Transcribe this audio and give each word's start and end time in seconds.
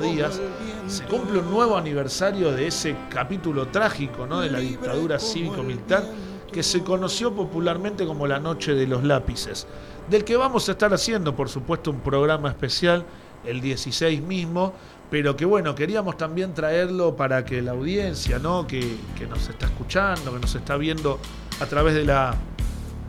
días 0.00 0.40
se 0.86 1.04
cumple 1.04 1.40
un 1.40 1.50
nuevo 1.50 1.76
aniversario 1.76 2.52
de 2.52 2.68
ese 2.68 2.96
capítulo 3.10 3.68
trágico 3.68 4.26
¿no? 4.26 4.40
de 4.40 4.50
la 4.50 4.58
dictadura 4.60 5.18
cívico-militar 5.18 6.04
que 6.52 6.62
se 6.62 6.82
conoció 6.82 7.34
popularmente 7.34 8.06
como 8.06 8.26
la 8.26 8.38
Noche 8.38 8.74
de 8.74 8.86
los 8.86 9.02
Lápices, 9.02 9.66
del 10.08 10.24
que 10.24 10.36
vamos 10.36 10.68
a 10.68 10.72
estar 10.72 10.92
haciendo, 10.92 11.34
por 11.34 11.48
supuesto, 11.48 11.90
un 11.90 12.00
programa 12.00 12.48
especial 12.50 13.04
el 13.44 13.60
16 13.60 14.22
mismo, 14.22 14.72
pero 15.10 15.34
que 15.36 15.44
bueno, 15.44 15.74
queríamos 15.74 16.16
también 16.16 16.54
traerlo 16.54 17.16
para 17.16 17.44
que 17.44 17.60
la 17.62 17.72
audiencia, 17.72 18.38
¿no? 18.38 18.66
que, 18.66 18.96
nos 19.28 19.48
está 19.48 19.66
escuchando, 19.66 20.32
que 20.32 20.40
nos 20.40 20.54
está 20.54 20.76
viendo 20.76 21.18
a 21.60 21.66
través 21.66 21.94
de 21.94 22.04
la, 22.04 22.34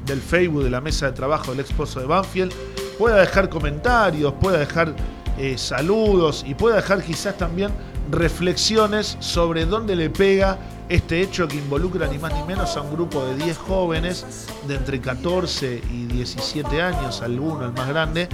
del 0.05 0.21
Facebook 0.21 0.63
de 0.63 0.69
la 0.69 0.81
mesa 0.81 1.07
de 1.07 1.11
trabajo 1.11 1.51
del 1.51 1.59
exposo 1.59 1.99
de 1.99 2.05
Banfield, 2.05 2.53
pueda 2.97 3.17
dejar 3.17 3.49
comentarios, 3.49 4.33
pueda 4.39 4.59
dejar 4.59 4.95
eh, 5.37 5.57
saludos 5.57 6.43
y 6.47 6.53
pueda 6.53 6.77
dejar 6.77 7.03
quizás 7.03 7.37
también 7.37 7.71
reflexiones 8.11 9.17
sobre 9.19 9.65
dónde 9.65 9.95
le 9.95 10.09
pega 10.09 10.57
este 10.89 11.21
hecho 11.21 11.47
que 11.47 11.57
involucra 11.57 12.07
ni 12.07 12.19
más 12.19 12.33
ni 12.33 12.43
menos 12.43 12.75
a 12.77 12.81
un 12.81 12.91
grupo 12.91 13.25
de 13.25 13.35
10 13.37 13.57
jóvenes 13.57 14.47
de 14.67 14.75
entre 14.75 14.99
14 14.99 15.81
y 15.91 16.05
17 16.05 16.81
años, 16.81 17.21
alguno 17.21 17.65
el 17.65 17.73
más 17.73 17.87
grande, 17.87 18.27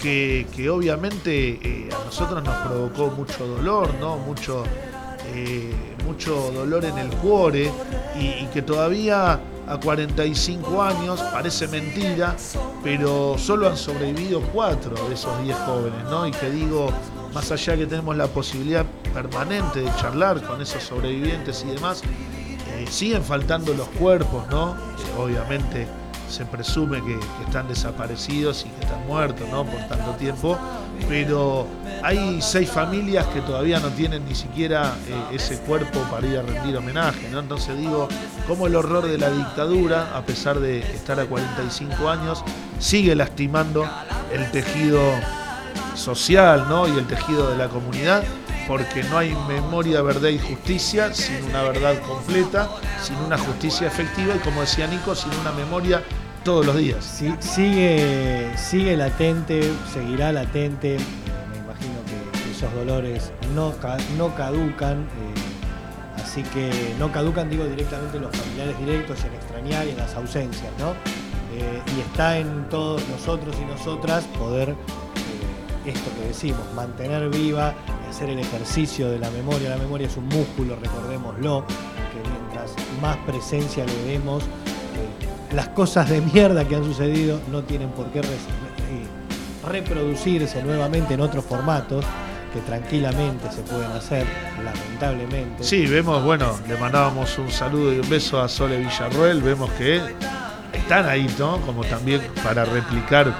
que, 0.00 0.68
obviamente 0.68 1.60
eh, 1.62 1.88
a 1.92 2.04
nosotros 2.04 2.42
nos 2.42 2.56
provocó 2.66 3.14
mucho 3.16 3.46
dolor, 3.46 3.94
¿no? 4.00 4.18
Mucho, 4.18 4.64
eh, 5.32 5.72
mucho 6.04 6.50
dolor 6.52 6.84
en 6.84 6.98
el 6.98 7.08
cuore 7.08 7.70
y 8.18 8.46
que 8.46 8.62
todavía 8.62 9.40
a 9.66 9.78
45 9.78 10.82
años, 10.82 11.20
parece 11.32 11.68
mentira, 11.68 12.36
pero 12.82 13.36
solo 13.38 13.68
han 13.68 13.76
sobrevivido 13.76 14.40
cuatro 14.52 14.94
de 15.08 15.14
esos 15.14 15.42
10 15.42 15.56
jóvenes, 15.58 16.04
¿no? 16.10 16.26
Y 16.26 16.30
que 16.32 16.50
digo, 16.50 16.92
más 17.32 17.50
allá 17.50 17.76
que 17.76 17.86
tenemos 17.86 18.16
la 18.16 18.26
posibilidad 18.26 18.84
permanente 19.14 19.80
de 19.80 19.94
charlar 19.96 20.42
con 20.42 20.60
esos 20.60 20.82
sobrevivientes 20.82 21.64
y 21.66 21.74
demás, 21.74 22.02
eh, 22.04 22.86
siguen 22.90 23.22
faltando 23.22 23.74
los 23.74 23.88
cuerpos, 23.88 24.46
¿no? 24.50 24.74
obviamente 25.18 25.86
se 26.28 26.46
presume 26.46 27.02
que, 27.04 27.18
están 27.44 27.68
desaparecidos 27.68 28.64
y 28.64 28.70
que 28.70 28.84
están 28.84 29.06
muertos, 29.06 29.46
¿no? 29.50 29.64
Por 29.66 29.80
tanto 29.86 30.12
tiempo, 30.12 30.58
pero 31.08 31.66
hay 32.02 32.40
seis 32.40 32.70
familias 32.70 33.26
que 33.28 33.40
todavía 33.40 33.78
no 33.80 33.88
tienen 33.88 34.24
ni 34.24 34.34
siquiera 34.34 34.94
eh, 35.08 35.36
ese 35.36 35.58
cuerpo 35.60 36.00
para 36.10 36.26
ir 36.26 36.38
a 36.38 36.42
rendir 36.42 36.76
homenaje, 36.76 37.28
¿no? 37.30 37.40
Entonces 37.40 37.78
digo, 37.78 38.08
cómo 38.46 38.66
el 38.66 38.76
horror 38.76 39.06
de 39.06 39.18
la 39.18 39.30
dictadura, 39.30 40.16
a 40.16 40.22
pesar 40.24 40.60
de 40.60 40.80
estar 40.80 41.18
a 41.20 41.26
45 41.26 42.08
años, 42.08 42.44
sigue 42.78 43.14
lastimando 43.14 43.88
el 44.32 44.50
tejido 44.50 45.00
social, 45.94 46.66
¿no? 46.68 46.88
Y 46.88 46.98
el 46.98 47.06
tejido 47.06 47.50
de 47.50 47.56
la 47.56 47.68
comunidad 47.68 48.24
porque 48.66 49.02
no 49.04 49.18
hay 49.18 49.34
memoria, 49.48 50.02
verdad 50.02 50.28
y 50.28 50.38
justicia 50.38 51.12
sin 51.12 51.44
una 51.44 51.62
verdad 51.62 52.00
completa, 52.06 52.68
sin 53.02 53.16
una 53.16 53.36
justicia 53.36 53.86
efectiva 53.86 54.34
y 54.34 54.38
como 54.38 54.60
decía 54.60 54.86
Nico, 54.86 55.14
sin 55.14 55.32
una 55.40 55.52
memoria 55.52 56.02
todos 56.44 56.66
los 56.66 56.76
días. 56.76 57.04
Sí, 57.04 57.32
sigue, 57.40 58.50
sigue 58.56 58.96
latente, 58.96 59.62
seguirá 59.92 60.32
latente, 60.32 60.96
me 61.50 61.58
imagino 61.58 61.94
que 62.06 62.50
esos 62.50 62.72
dolores 62.74 63.32
no, 63.54 63.74
no 64.16 64.34
caducan, 64.34 65.02
eh, 65.02 66.22
así 66.22 66.42
que 66.42 66.70
no 66.98 67.12
caducan, 67.12 67.48
digo 67.48 67.64
directamente 67.64 68.18
los 68.18 68.34
familiares 68.36 68.78
directos 68.78 69.24
en 69.24 69.34
extrañar 69.34 69.86
y 69.86 69.90
en 69.90 69.98
las 69.98 70.14
ausencias, 70.14 70.72
¿no? 70.78 70.90
Eh, 71.54 71.82
y 71.96 72.00
está 72.00 72.38
en 72.38 72.68
todos 72.68 73.06
nosotros 73.08 73.54
y 73.60 73.64
nosotras 73.64 74.24
poder 74.38 74.70
eh, 74.70 74.74
esto 75.90 76.10
que 76.18 76.28
decimos, 76.28 76.62
mantener 76.74 77.28
viva, 77.28 77.74
hacer 78.08 78.30
el 78.30 78.38
ejercicio 78.38 79.10
de 79.10 79.18
la 79.18 79.30
memoria. 79.30 79.70
La 79.70 79.76
memoria 79.76 80.06
es 80.06 80.16
un 80.16 80.26
músculo, 80.26 80.76
recordémoslo, 80.76 81.64
que 81.66 82.28
mientras 82.28 82.74
más 83.00 83.16
presencia 83.18 83.84
le 83.84 84.04
demos, 84.04 84.44
las 85.54 85.68
cosas 85.68 86.08
de 86.08 86.20
mierda 86.20 86.66
que 86.66 86.76
han 86.76 86.84
sucedido 86.84 87.40
no 87.50 87.62
tienen 87.62 87.90
por 87.90 88.06
qué 88.06 88.22
reproducirse 89.68 90.62
nuevamente 90.62 91.14
en 91.14 91.20
otros 91.20 91.44
formatos 91.44 92.04
que 92.52 92.60
tranquilamente 92.60 93.50
se 93.50 93.62
pueden 93.62 93.90
hacer, 93.92 94.26
lamentablemente. 94.62 95.64
Sí, 95.64 95.86
vemos, 95.86 96.22
bueno, 96.22 96.58
le 96.68 96.76
mandábamos 96.76 97.38
un 97.38 97.50
saludo 97.50 97.94
y 97.94 98.00
un 98.00 98.08
beso 98.10 98.40
a 98.40 98.48
Sole 98.48 98.78
Villarroel, 98.78 99.40
vemos 99.40 99.70
que 99.72 100.00
están 100.72 101.08
ahí, 101.08 101.32
¿no? 101.38 101.58
Como 101.62 101.84
también 101.84 102.20
para 102.44 102.64
replicar 102.64 103.32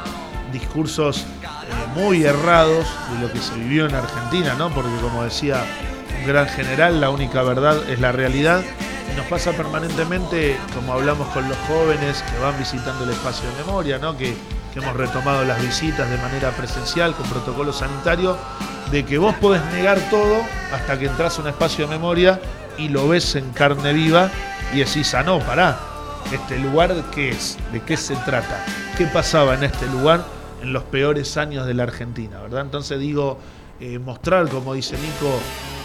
discursos 0.51 1.27
eh, 1.43 2.01
muy 2.01 2.25
errados 2.25 2.87
de 3.13 3.27
lo 3.27 3.33
que 3.33 3.39
se 3.39 3.55
vivió 3.57 3.87
en 3.87 3.95
Argentina, 3.95 4.55
¿no? 4.57 4.71
Porque 4.71 4.95
como 5.03 5.25
decía 5.25 5.63
un 6.21 6.27
gran 6.27 6.49
general, 6.49 7.01
la 7.01 7.11
única 7.11 7.43
verdad 7.43 7.77
es 7.91 8.01
la 8.01 8.13
realidad 8.13 8.63
nos 9.17 9.27
pasa 9.27 9.53
permanentemente, 9.53 10.59
como 10.75 10.93
hablamos 10.93 11.29
con 11.29 11.49
los 11.49 11.57
jóvenes 11.69 12.23
que 12.23 12.39
van 12.39 12.59
visitando 12.59 13.05
el 13.05 13.11
espacio 13.11 13.49
de 13.51 13.57
memoria, 13.65 13.99
¿no? 13.99 14.17
que, 14.17 14.35
hemos 14.75 14.97
retomado 14.97 15.45
las 15.45 15.61
visitas 15.61 16.09
de 16.09 16.17
manera 16.17 16.51
presencial 16.53 17.15
con 17.15 17.29
protocolo 17.29 17.75
sanitario, 17.75 18.39
de 18.91 19.05
que 19.05 19.19
vos 19.19 19.35
podés 19.35 19.63
negar 19.67 19.99
todo 20.09 20.43
hasta 20.73 20.99
que 20.99 21.07
entras 21.07 21.39
a 21.39 21.43
un 21.43 21.49
espacio 21.49 21.87
de 21.87 21.91
memoria 21.91 22.41
y 22.79 22.89
lo 22.89 23.07
ves 23.07 23.35
en 23.35 23.51
carne 23.51 23.93
viva 23.93 24.31
y 24.73 24.79
decís, 24.79 25.13
ah, 25.13 25.23
no, 25.23 25.41
pará, 25.41 25.79
este 26.33 26.59
lugar, 26.59 26.95
¿qué 27.15 27.29
es? 27.29 27.59
¿De 27.71 27.81
qué 27.81 27.99
se 27.99 28.17
trata? 28.17 28.65
¿Qué 28.97 29.05
pasaba 29.07 29.55
en 29.55 29.65
este 29.65 29.85
lugar 29.89 30.25
en 30.63 30.73
los 30.73 30.85
peores 30.85 31.37
años 31.37 31.67
de 31.67 31.75
la 31.75 31.83
Argentina? 31.83 32.41
¿verdad? 32.41 32.63
Entonces 32.63 32.99
digo, 32.99 33.39
eh, 33.79 33.99
mostrar, 33.99 34.49
como 34.49 34.73
dice 34.73 34.97
Nico, 34.97 35.39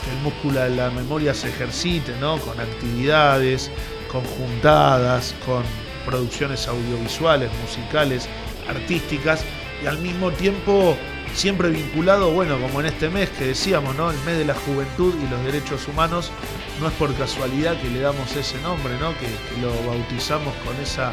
el 0.10 0.18
músculo 0.24 0.60
de 0.62 0.72
la 0.72 0.90
memoria 0.90 1.34
se 1.34 1.50
ejercite, 1.50 2.14
¿no? 2.20 2.38
Con 2.40 2.60
actividades, 2.60 3.72
conjuntadas, 4.12 5.36
con 5.46 5.64
producciones 6.06 6.68
audiovisuales, 6.68 7.50
musicales, 7.62 8.28
artísticas 8.70 9.44
y 9.84 9.88
al 9.88 10.00
mismo 10.00 10.32
tiempo 10.32 10.98
siempre 11.34 11.70
vinculado, 11.70 12.32
bueno, 12.32 12.60
como 12.60 12.80
en 12.80 12.88
este 12.88 13.10
mes 13.10 13.30
que 13.30 13.46
decíamos, 13.48 13.96
¿no? 13.96 14.10
El 14.10 14.18
mes 14.20 14.38
de 14.38 14.46
la 14.46 14.56
juventud 14.56 15.14
y 15.22 15.30
los 15.30 15.44
derechos 15.44 15.88
humanos, 15.88 16.32
no 16.80 16.88
es 16.88 16.94
por 16.94 17.14
casualidad 17.16 17.80
que 17.82 17.90
le 17.90 18.00
damos 18.00 18.36
ese 18.36 18.60
nombre, 18.62 18.94
¿no? 19.00 19.14
que 19.18 19.28
lo 19.62 19.72
bautizamos 19.88 20.54
con 20.66 20.76
esa 20.82 21.12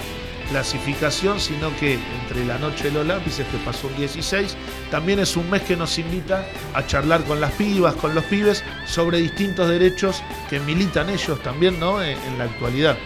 clasificación, 0.51 1.41
sino 1.41 1.75
que 1.77 1.95
entre 1.95 2.45
la 2.45 2.59
noche 2.59 2.85
de 2.85 2.93
los 2.93 3.07
lápices, 3.07 3.47
que 3.49 3.59
pasó 3.59 3.89
un 3.89 3.97
16, 3.97 4.57
también 4.91 5.19
es 5.19 5.37
un 5.37 5.49
mes 5.51 5.63
que 5.63 5.77
nos 5.77 5.99
invita 5.99 6.47
a 6.75 6.87
charlar 6.87 7.25
con 7.25 7.41
las 7.41 7.53
pibas, 7.53 7.95
con 7.95 8.15
los 8.15 8.25
pibes, 8.25 8.63
sobre 8.87 9.19
distintos 9.19 9.69
derechos 9.69 10.23
que 10.49 10.61
militan 10.61 11.11
ellos 11.11 11.43
también 11.43 11.79
¿no? 11.81 12.03
en, 12.03 12.17
la 12.39 12.45
actualidad. 12.45 12.97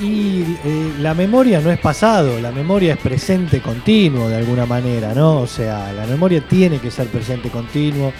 Y 0.00 0.42
eh, 0.64 0.94
la 1.00 1.12
memoria 1.14 1.60
no 1.60 1.70
es 1.70 1.78
pasado, 1.78 2.40
la 2.40 2.52
memoria 2.52 2.94
es 2.94 3.00
presente 3.00 3.60
continuo 3.60 4.28
de 4.28 4.36
alguna 4.36 4.64
manera, 4.64 5.12
¿no? 5.14 5.40
O 5.40 5.46
sea, 5.46 5.92
la 5.92 6.06
memoria 6.06 6.40
tiene 6.46 6.78
que 6.78 6.90
ser 6.90 7.08
presente 7.08 7.50
continuo, 7.50 8.12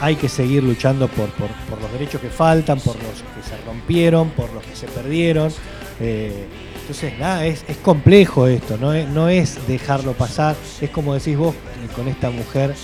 hay 0.00 0.16
que 0.16 0.28
seguir 0.28 0.62
luchando 0.62 1.08
por, 1.08 1.30
por, 1.30 1.50
los 1.80 1.92
derechos 1.92 2.20
que 2.20 2.28
faltan, 2.28 2.78
por 2.78 2.94
los 2.96 3.22
que 3.22 3.42
se 3.42 3.56
rompieron, 3.66 4.30
por 4.30 4.52
los 4.52 4.62
que 4.64 4.76
se 4.76 4.86
perdieron. 4.86 5.50
Eh, 5.98 6.46
entonces, 6.84 7.18
nada, 7.18 7.46
es, 7.46 7.64
complejo 7.82 8.46
esto, 8.46 8.76
no 8.76 8.92
es, 8.92 9.08
no 9.08 9.30
es 9.30 9.66
dejarlo 9.66 10.12
pasar, 10.12 10.54
es 10.82 10.90
como 10.90 11.14
decís 11.14 11.34
vos 11.34 11.54
eh, 11.54 11.88
con 11.96 12.08
esta 12.08 12.28
mujer 12.28 12.72
eh, 12.72 12.74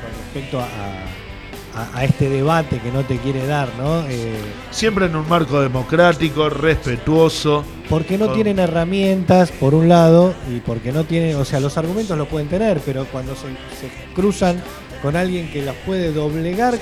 con 0.00 0.24
respecto 0.24 0.60
a, 0.60 2.04
este 2.04 2.28
debate 2.28 2.80
que 2.80 2.90
no 2.90 3.04
te 3.04 3.18
quiere 3.18 3.46
dar, 3.46 3.68
¿no? 3.78 4.04
Eh, 4.08 4.36
Siempre 4.72 5.06
en 5.06 5.14
un 5.14 5.28
marco 5.28 5.60
democrático, 5.60 6.48
respetuoso. 6.48 7.64
Porque 7.88 8.18
no 8.18 8.32
tienen 8.32 8.58
herramientas, 8.58 9.52
por 9.52 9.74
un 9.74 9.88
lado, 9.88 10.34
y 10.52 10.58
porque 10.58 10.90
no 10.90 11.04
tienen, 11.04 11.36
o 11.36 11.44
sea, 11.44 11.60
los 11.60 11.76
argumentos 11.78 12.18
los 12.18 12.26
pueden 12.26 12.48
tener, 12.48 12.80
pero 12.84 13.04
cuando 13.06 13.34
se, 13.36 13.42
se 13.80 14.12
cruzan 14.12 14.60
con 15.02 15.14
alguien 15.14 15.50
que 15.52 15.62
las 15.62 15.76
puede 15.86 16.12
doblegar 16.12 16.78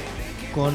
con 0.54 0.72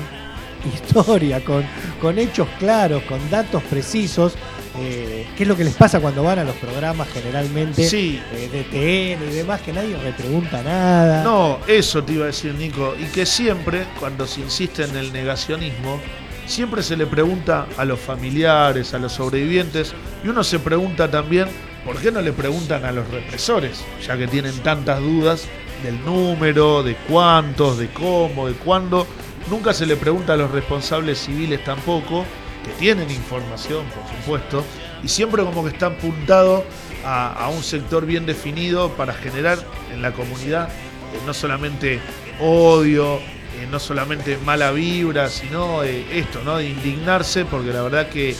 historia, 0.73 1.43
con, 1.43 1.63
con 1.99 2.19
hechos 2.19 2.47
claros, 2.59 3.03
con 3.03 3.29
datos 3.29 3.63
precisos, 3.63 4.33
eh, 4.77 5.27
qué 5.35 5.43
es 5.43 5.49
lo 5.49 5.57
que 5.57 5.63
les 5.63 5.75
pasa 5.75 5.99
cuando 5.99 6.23
van 6.23 6.39
a 6.39 6.43
los 6.43 6.55
programas 6.55 7.09
generalmente 7.09 7.83
eh, 7.83 8.49
de 8.51 8.63
TN 8.63 9.29
y 9.29 9.35
demás, 9.35 9.61
que 9.61 9.73
nadie 9.73 9.97
le 9.97 10.13
pregunta 10.13 10.63
nada. 10.63 11.23
No, 11.23 11.59
eso 11.67 12.03
te 12.03 12.13
iba 12.13 12.23
a 12.23 12.27
decir 12.27 12.53
Nico, 12.53 12.95
y 12.99 13.05
que 13.05 13.25
siempre, 13.25 13.85
cuando 13.99 14.25
se 14.25 14.41
insiste 14.41 14.83
en 14.83 14.95
el 14.95 15.11
negacionismo, 15.11 15.99
siempre 16.45 16.83
se 16.83 16.95
le 16.95 17.05
pregunta 17.05 17.67
a 17.77 17.85
los 17.85 17.99
familiares, 17.99 18.93
a 18.93 18.99
los 18.99 19.13
sobrevivientes, 19.13 19.93
y 20.23 20.29
uno 20.29 20.43
se 20.43 20.59
pregunta 20.59 21.11
también, 21.11 21.47
¿por 21.85 21.97
qué 21.97 22.11
no 22.11 22.21
le 22.21 22.31
preguntan 22.31 22.85
a 22.85 22.91
los 22.91 23.09
represores? 23.09 23.83
Ya 24.05 24.17
que 24.17 24.27
tienen 24.27 24.57
tantas 24.59 25.01
dudas 25.01 25.47
del 25.83 26.03
número, 26.05 26.83
de 26.83 26.95
cuántos, 26.95 27.77
de 27.77 27.87
cómo, 27.89 28.47
de 28.47 28.53
cuándo. 28.53 29.07
Nunca 29.49 29.73
se 29.73 29.85
le 29.85 29.97
pregunta 29.97 30.33
a 30.33 30.37
los 30.37 30.51
responsables 30.51 31.19
civiles 31.19 31.63
tampoco, 31.63 32.25
que 32.63 32.71
tienen 32.79 33.09
información, 33.09 33.85
por 33.87 34.07
supuesto, 34.17 34.63
y 35.03 35.07
siempre 35.07 35.43
como 35.43 35.63
que 35.63 35.71
están 35.71 35.93
apuntado 35.93 36.63
a, 37.03 37.49
un 37.49 37.63
sector 37.63 38.05
bien 38.05 38.25
definido 38.25 38.89
para 38.91 39.13
generar 39.13 39.57
en 39.91 40.01
la 40.01 40.11
comunidad 40.11 40.69
eh, 40.69 41.19
no 41.25 41.33
solamente 41.33 41.99
odio, 42.39 43.17
eh, 43.17 43.67
no 43.71 43.79
solamente 43.79 44.37
mala 44.45 44.71
vibra, 44.71 45.29
sino 45.29 45.83
eh, 45.83 46.05
esto, 46.11 46.43
¿no? 46.43 46.57
De 46.57 46.69
indignarse, 46.69 47.45
porque 47.45 47.73
la 47.73 47.81
verdad 47.81 48.09
que 48.09 48.35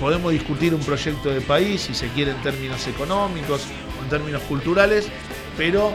podemos 0.00 0.32
discutir 0.32 0.72
un 0.74 0.80
proyecto 0.80 1.30
de 1.30 1.40
país, 1.40 1.82
si 1.82 1.94
se 1.94 2.08
quiere 2.08 2.30
en 2.30 2.40
términos 2.42 2.86
económicos 2.86 3.62
o 3.98 4.04
en 4.04 4.08
términos 4.08 4.42
culturales, 4.42 5.08
pero 5.58 5.92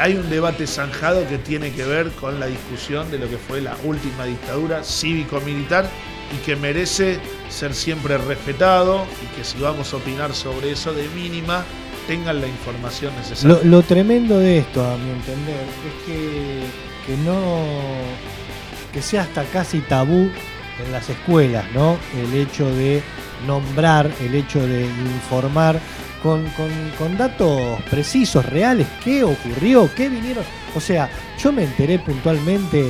hay 0.00 0.14
un 0.14 0.28
debate 0.30 0.66
zanjado 0.66 1.26
que 1.28 1.38
tiene 1.38 1.72
que 1.72 1.84
ver 1.84 2.10
con 2.12 2.38
la 2.38 2.46
discusión 2.46 3.10
de 3.10 3.18
lo 3.18 3.28
que 3.28 3.38
fue 3.38 3.60
la 3.60 3.76
última 3.84 4.24
dictadura 4.24 4.84
cívico-militar 4.84 5.88
y 6.34 6.44
que 6.44 6.56
merece 6.56 7.20
ser 7.48 7.74
siempre 7.74 8.18
respetado 8.18 9.04
y 9.22 9.36
que 9.36 9.44
si 9.44 9.58
vamos 9.58 9.92
a 9.92 9.96
opinar 9.96 10.34
sobre 10.34 10.72
eso 10.72 10.92
de 10.92 11.08
mínima 11.08 11.64
tengan 12.06 12.40
la 12.40 12.46
información 12.46 13.14
necesaria. 13.16 13.60
Lo, 13.62 13.82
tremendo 13.82 14.38
de 14.38 14.58
esto, 14.58 14.84
a 14.84 14.96
mi 14.96 15.10
entender, 15.10 15.64
es 15.86 16.06
que, 16.06 16.60
que 17.06 17.16
no 17.18 17.34
que 18.92 19.02
sea 19.02 19.22
hasta 19.22 19.44
casi 19.44 19.80
tabú 19.80 20.30
en 20.84 20.92
las 20.92 21.08
escuelas, 21.10 21.64
¿no? 21.74 21.98
El 22.16 22.34
hecho 22.34 22.66
de 22.74 23.02
nombrar, 23.46 24.10
el 24.20 24.34
hecho 24.34 24.64
de 24.66 24.84
informar 24.84 25.80
con, 26.24 26.42
con, 26.96 27.18
datos 27.18 27.82
precisos, 27.90 28.46
reales, 28.46 28.86
qué 29.04 29.22
ocurrió, 29.22 29.90
qué 29.94 30.08
vinieron. 30.08 30.42
O 30.74 30.80
sea, 30.80 31.10
yo 31.38 31.52
me 31.52 31.64
enteré 31.64 31.98
puntualmente 31.98 32.82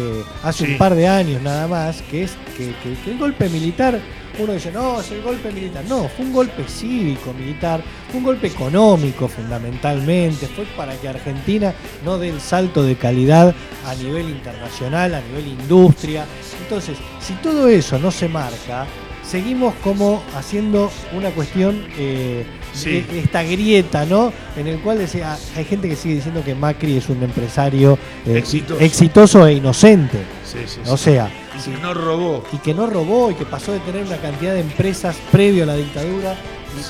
hace 0.45 0.63
un 0.63 0.79
par 0.79 0.95
de 0.95 1.09
años 1.09 1.43
nada 1.43 1.67
más 1.67 2.01
que 2.03 2.23
es 2.23 2.37
que, 2.57 2.73
el 3.11 3.19
golpe 3.19 3.49
militar, 3.49 3.99
uno 4.39 4.53
dice, 4.53 4.71
no, 4.71 5.01
es 5.01 5.11
el 5.11 5.21
golpe 5.21 5.51
militar. 5.51 5.85
No, 5.89 6.09
fue 6.09 6.27
un 6.27 6.33
golpe 6.33 6.63
cívico 6.69 7.33
militar, 7.33 7.83
fue 8.09 8.19
un 8.19 8.25
golpe 8.25 8.47
económico 8.47 9.27
fundamentalmente, 9.27 10.47
fue 10.47 10.65
para 10.77 10.95
que 10.95 11.09
Argentina 11.09 11.75
no 12.05 12.19
dé 12.19 12.29
el 12.29 12.41
salto 12.41 12.85
de 12.85 12.95
calidad 12.95 13.53
a 13.85 13.95
nivel 13.97 14.29
internacional, 14.31 15.13
a 15.13 15.21
nivel 15.21 15.49
industria. 15.49 16.25
Entonces, 16.63 16.97
si 17.21 17.33
todo 17.35 17.67
eso 17.67 17.99
no 17.99 18.13
se 18.13 18.29
marca, 18.29 18.87
seguimos 19.27 19.75
como 19.83 20.23
haciendo 20.35 20.91
una 21.13 21.31
cuestión 21.31 21.85
eh, 21.99 22.45
esta 23.13 23.43
grieta, 23.43 24.05
¿no? 24.05 24.33
En 24.57 24.67
el 24.67 24.81
cual 24.81 24.99
decía, 24.99 25.37
hay 25.57 25.65
gente 25.65 25.89
que 25.89 25.97
sigue 25.97 26.17
diciendo 26.17 26.43
que 26.45 26.55
Macri 26.55 26.97
es 26.97 27.09
un 27.09 27.23
empresario 27.23 27.99
eh, 28.27 28.43
exitoso. 28.81 29.47
e 29.47 29.55
inocente. 29.55 30.19
o 30.87 30.97
sea, 30.97 31.31
y 31.57 31.71
que 31.71 31.79
no 31.81 31.95
robó. 31.95 32.45
Y 32.53 32.59
que 32.59 32.75
no 32.75 32.87
robó 32.87 33.31
y 33.31 33.35
que 33.35 33.47
pasó 33.47 33.73
de 33.73 33.81
tener 33.81 34.05
una 34.05 34.17
cantidad 34.17 34.55
de 34.55 34.61
empresas 34.61 35.17
previo 35.31 35.65
a 35.65 35.67
la 35.67 35.77
dictadura 35.77 36.37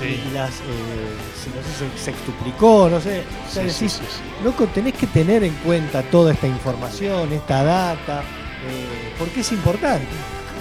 y, 0.01 0.35
las 0.35 0.51
eh, 0.51 1.95
se, 1.97 2.11
extuplicó, 2.11 2.89
no 2.89 3.01
sé. 3.01 3.23
O 3.47 3.53
sea, 3.53 3.65
decís, 3.65 4.01
loco, 4.43 4.67
tenés 4.69 4.95
que 4.95 5.07
tener 5.07 5.45
en 5.45 5.55
cuenta 5.57 6.03
toda 6.03 6.33
esta 6.33 6.47
información, 6.47 7.33
esta 7.33 7.63
data, 7.63 8.21
eh, 8.21 9.13
porque 9.19 9.41
es 9.41 9.53
importante. 9.53 10.09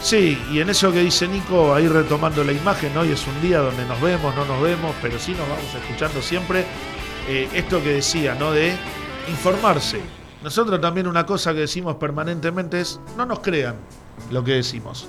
Sí, 0.04 0.38
y 0.52 0.60
en 0.60 0.70
eso 0.70 0.92
que 0.92 1.00
dice 1.00 1.30
Nico, 1.30 1.74
ahí 1.74 1.88
retomando 1.88 2.44
la 2.44 2.52
imagen, 2.52 2.96
hoy 2.98 3.12
es 3.12 3.26
un 3.26 3.42
día 3.42 3.60
donde 3.60 3.86
nos 3.86 4.02
vemos, 4.02 4.36
no 4.36 4.44
nos 4.44 4.62
vemos, 4.62 4.94
pero 5.02 5.18
sí 5.18 5.32
nos 5.32 5.48
vamos 5.48 5.74
escuchando 5.74 6.22
siempre. 6.22 6.66
Eh, 7.30 7.48
esto 7.54 7.82
que 7.82 7.94
decía, 7.94 8.36
¿no? 8.36 8.52
De 8.52 8.76
informarse. 9.30 10.02
Nosotros 10.44 10.82
también 10.82 11.08
una 11.08 11.26
cosa 11.26 11.54
que 11.54 11.62
decimos 11.62 11.96
permanentemente 11.96 12.82
es, 12.82 13.00
no 13.16 13.26
nos 13.26 13.40
crean 13.40 13.76
lo 14.30 14.44
que 14.44 14.56
decimos, 14.56 15.08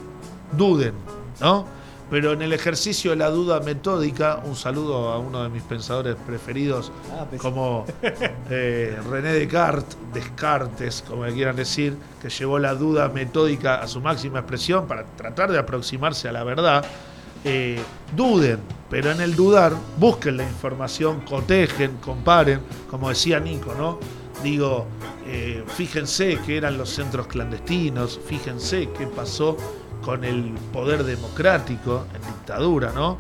duden, 0.53 0.95
¿no? 1.41 1.67
Pero 2.15 2.33
en 2.33 2.43
el 2.43 2.53
ejercicio 2.53 3.11
de 3.11 3.17
la 3.17 3.29
duda 3.29 3.59
metódica, 3.59 4.41
un 4.45 4.55
saludo 4.55 5.09
a 5.09 5.19
uno 5.19 5.43
de 5.43 5.49
mis 5.49 5.65
pensadores 5.65 6.15
preferidos, 6.15 6.93
ah, 7.11 7.27
como 7.39 7.87
eh, 8.51 8.97
René 9.11 9.33
Descartes, 9.33 9.99
Descartes, 10.13 11.03
como 11.09 11.27
le 11.27 11.35
quieran 11.35 11.57
decir, 11.57 11.97
que 12.23 12.29
llevó 12.29 12.61
la 12.61 12.77
duda 12.77 13.09
metódica 13.09 13.83
a 13.83 13.89
su 13.89 14.01
máxima 14.01 14.39
expresión 14.39 14.87
para 14.87 15.03
tratar 15.17 15.51
de 15.51 15.59
aproximarse 15.59 16.29
a 16.29 16.33
la 16.33 16.45
verdad. 16.45 16.85
Eh, 17.45 17.81
duden, 18.15 18.61
pero 18.89 19.11
en 19.11 19.21
el 19.21 19.35
dudar 19.35 19.73
busquen 19.99 20.37
la 20.37 20.45
información, 20.45 21.23
cotejen, 21.23 21.97
comparen, 21.97 22.61
como 22.89 23.09
decía 23.09 23.41
Nico, 23.41 23.75
¿no? 23.77 23.99
Digo, 24.41 24.87
eh, 25.27 25.65
fíjense 25.67 26.39
qué 26.47 26.59
eran 26.59 26.79
los 26.79 26.91
centros 26.91 27.27
clandestinos, 27.27 28.21
fíjense 28.25 28.89
qué 28.97 29.09
pasó 29.09 29.57
con 30.05 30.25
el 30.25 30.55
poder 30.73 31.05
democrático 31.05 32.07
en 32.15 32.21
dictadura, 32.23 32.93
¿no? 32.93 33.17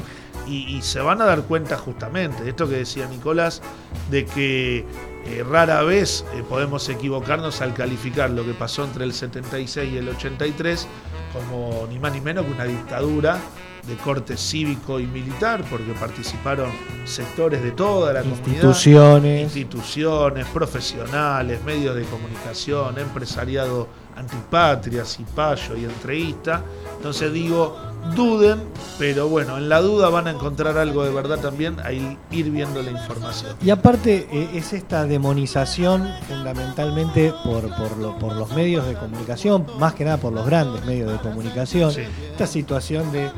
Y, 0.46 0.82
se 0.82 1.00
van 1.00 1.22
a 1.22 1.25
dar 1.25 1.42
cuenta 1.44 1.78
justamente 1.78 2.44
de 2.44 2.50
esto 2.50 2.69
que 2.69 2.76
decía 2.76 3.06
Nicolás, 3.08 3.62
de 4.10 4.26
que 4.26 4.84
eh, 5.25 5.42
rara 5.48 5.82
vez 5.82 6.26
eh, 6.34 6.44
podemos 6.46 6.86
equivocarnos 6.90 7.62
al 7.62 7.72
calificar 7.72 8.28
lo 8.28 8.44
que 8.44 8.52
pasó 8.52 8.84
entre 8.84 9.04
el 9.04 9.14
76 9.14 9.90
y 9.90 9.96
el 9.96 10.08
83 10.10 10.86
como 11.32 11.86
ni 11.90 11.98
más 11.98 12.12
ni 12.12 12.20
menos 12.20 12.44
que 12.44 12.52
una 12.52 12.64
dictadura 12.64 13.38
de 13.86 13.96
corte 13.96 14.36
cívico 14.36 14.98
y 14.98 15.06
militar, 15.06 15.62
porque 15.70 15.92
participaron 15.92 16.70
sectores 17.04 17.62
de 17.62 17.72
toda 17.72 18.12
la 18.12 18.22
instituciones. 18.22 19.42
instituciones, 19.42 20.46
profesionales, 20.46 21.62
medios 21.64 21.94
de 21.94 22.04
comunicación, 22.04 22.98
empresariado 22.98 23.88
antipatria, 24.16 25.05
cipayo 25.05 25.76
y 25.76 25.84
entrevista. 25.84 26.62
Entonces 26.96 27.32
digo, 27.32 27.76
duden, 28.14 28.62
pero 28.99 29.28
bueno, 29.28 29.56
en 29.56 29.69
la 29.69 29.81
duda 29.81 30.08
van 30.11 30.26
a 30.26 30.31
encontrar 30.31 30.76
algo 30.76 31.05
de 31.05 31.11
verdad 31.11 31.38
también, 31.38 31.76
ahí 31.84 32.19
ir 32.31 32.50
viendo 32.50 32.82
la 32.82 32.90
información. 32.90 33.56
Y 33.62 33.70
aparte 33.70 34.28
eh, 34.31 34.50
es 34.55 34.72
esta 34.72 35.05
demonización 35.06 36.08
fundamentalmente 36.28 37.32
por, 37.44 37.69
por, 37.75 38.34
los 38.34 38.52
medios 38.52 38.87
de 38.87 38.94
comunicación, 38.94 39.66
más 39.78 39.94
que 39.94 40.05
nada 40.05 40.19
por 40.19 40.32
los 40.32 40.46
grandes 40.46 40.84
medios 40.84 41.10
de 41.10 41.19
comunicación, 41.19 41.93
esta 42.31 42.46
situación 42.46 43.10
de, 43.12 43.31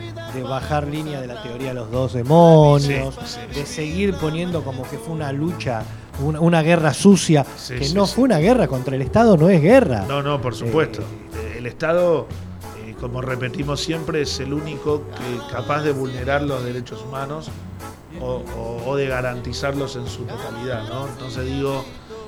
bajar 0.42 0.86
línea 0.86 1.20
de 1.20 1.26
la 1.26 1.42
teoría 1.42 1.68
de 1.68 1.74
los 1.74 1.90
dos 1.90 2.12
demonios, 2.12 3.16
de 3.54 3.64
seguir 3.64 4.14
poniendo 4.14 4.62
como 4.62 4.82
que 4.82 4.98
fue 4.98 5.14
una 5.14 5.32
lucha 5.32 5.82
una, 6.20 6.62
guerra 6.62 6.94
sucia, 6.94 7.44
que 7.68 7.88
no 7.94 8.06
fue 8.06 8.24
una 8.24 8.38
guerra 8.38 8.66
contra 8.66 8.96
el 8.96 9.02
Estado, 9.02 9.36
no 9.36 9.48
es 9.48 9.60
guerra. 9.60 10.04
No, 10.08 10.22
no, 10.22 10.40
por 10.40 10.54
supuesto. 10.54 11.02
Eh, 11.02 11.56
el 11.58 11.66
Estado 11.66 12.26
como 13.00 13.20
repetimos 13.20 13.80
siempre, 13.80 14.22
es 14.22 14.40
el 14.40 14.52
único 14.52 15.02
que 15.10 15.52
capaz 15.52 15.82
de 15.82 15.92
vulnerar 15.92 16.42
los 16.42 16.64
derechos 16.64 17.02
humanos 17.02 17.50
o, 18.20 18.96
de 18.96 19.06
garantizarlos 19.06 19.96
en 19.96 20.06
su 20.06 20.24
totalidad. 20.24 20.88
¿no? 20.88 21.06
Entonces 21.06 21.44
digo, 21.44 21.84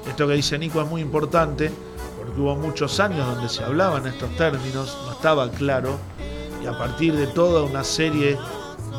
esto 0.07 0.29
que 0.29 0.35
dice 0.35 0.59
Nico 0.59 0.83
es 0.83 0.89
muy 0.89 1.01
importante 1.01 1.71
porque 2.19 2.41
hubo 2.41 2.55
muchos 2.57 3.01
años 3.01 3.27
donde 3.27 3.49
se 3.49 3.65
hablaban 3.65 4.07
estos 4.07 4.31
términos, 4.37 4.99
no 5.07 5.13
estaba 5.13 5.51
claro, 5.51 5.99
y 6.63 6.67
a 6.67 6.77
partir 6.77 7.15
de 7.17 7.27
toda 7.29 7.63
una 7.63 7.85
serie 7.85 8.37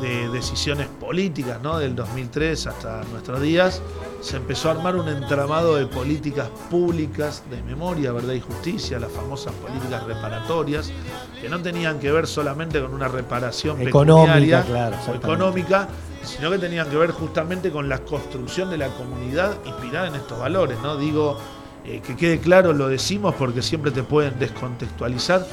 de 0.00 0.28
decisiones 0.30 0.88
políticas, 0.88 1.60
¿no? 1.62 1.78
del 1.78 1.94
2003 1.94 2.66
hasta 2.66 3.04
nuestros 3.04 3.40
días, 3.40 3.80
se 4.20 4.36
empezó 4.36 4.68
a 4.68 4.72
armar 4.72 4.96
un 4.96 5.08
entramado 5.08 5.76
de 5.76 5.86
políticas 5.86 6.48
públicas 6.70 7.42
de 7.50 7.62
memoria, 7.62 8.12
verdad 8.12 8.34
y 8.34 8.40
justicia, 8.40 8.98
las 8.98 9.10
famosas 9.10 9.52
políticas 9.54 10.04
reparatorias, 10.04 10.92
que 11.40 11.48
no 11.48 11.60
tenían 11.60 11.98
que 11.98 12.12
ver 12.12 12.26
solamente 12.26 12.80
con 12.80 12.92
una 12.92 13.08
reparación 13.08 13.80
económica, 13.80 14.64
o 15.08 15.14
económica, 15.14 15.88
sino 16.22 16.50
que 16.50 16.58
tenían 16.58 16.88
que 16.88 16.96
ver 16.96 17.12
justamente 17.12 17.70
con 17.70 17.88
la 17.88 17.98
construcción 17.98 18.70
de 18.70 18.78
la 18.78 18.88
comunidad 18.88 19.56
inspirada 19.64 20.08
en 20.08 20.16
estos 20.16 20.38
valores. 20.38 20.78
¿no? 20.82 20.96
Digo, 20.98 21.38
eh, 21.84 22.02
que 22.06 22.14
quede 22.14 22.38
claro, 22.40 22.74
lo 22.74 22.88
decimos 22.88 23.34
porque 23.38 23.62
siempre 23.62 23.90
te 23.90 24.02
pueden 24.02 24.38
descontextualizar. 24.38 25.46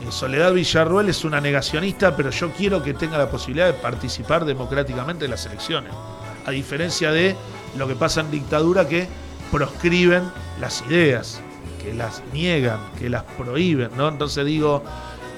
Eh, 0.00 0.10
Soledad 0.10 0.52
Villarruel 0.52 1.08
es 1.08 1.24
una 1.24 1.40
negacionista, 1.40 2.14
pero 2.14 2.30
yo 2.30 2.52
quiero 2.52 2.80
que 2.82 2.94
tenga 2.94 3.18
la 3.18 3.28
posibilidad 3.28 3.66
de 3.66 3.74
participar 3.74 4.44
democráticamente 4.44 5.24
en 5.24 5.32
las 5.32 5.46
elecciones. 5.46 5.92
A 6.46 6.50
diferencia 6.52 7.10
de 7.10 7.34
lo 7.76 7.88
que 7.88 7.94
pasa 7.94 8.20
en 8.20 8.30
dictadura 8.30 8.88
que 8.88 9.08
proscriben 9.50 10.24
las 10.60 10.82
ideas, 10.88 11.40
que 11.82 11.94
las 11.94 12.22
niegan, 12.32 12.80
que 12.98 13.08
las 13.08 13.22
prohíben, 13.22 13.90
¿no? 13.96 14.08
Entonces 14.08 14.44
digo, 14.46 14.82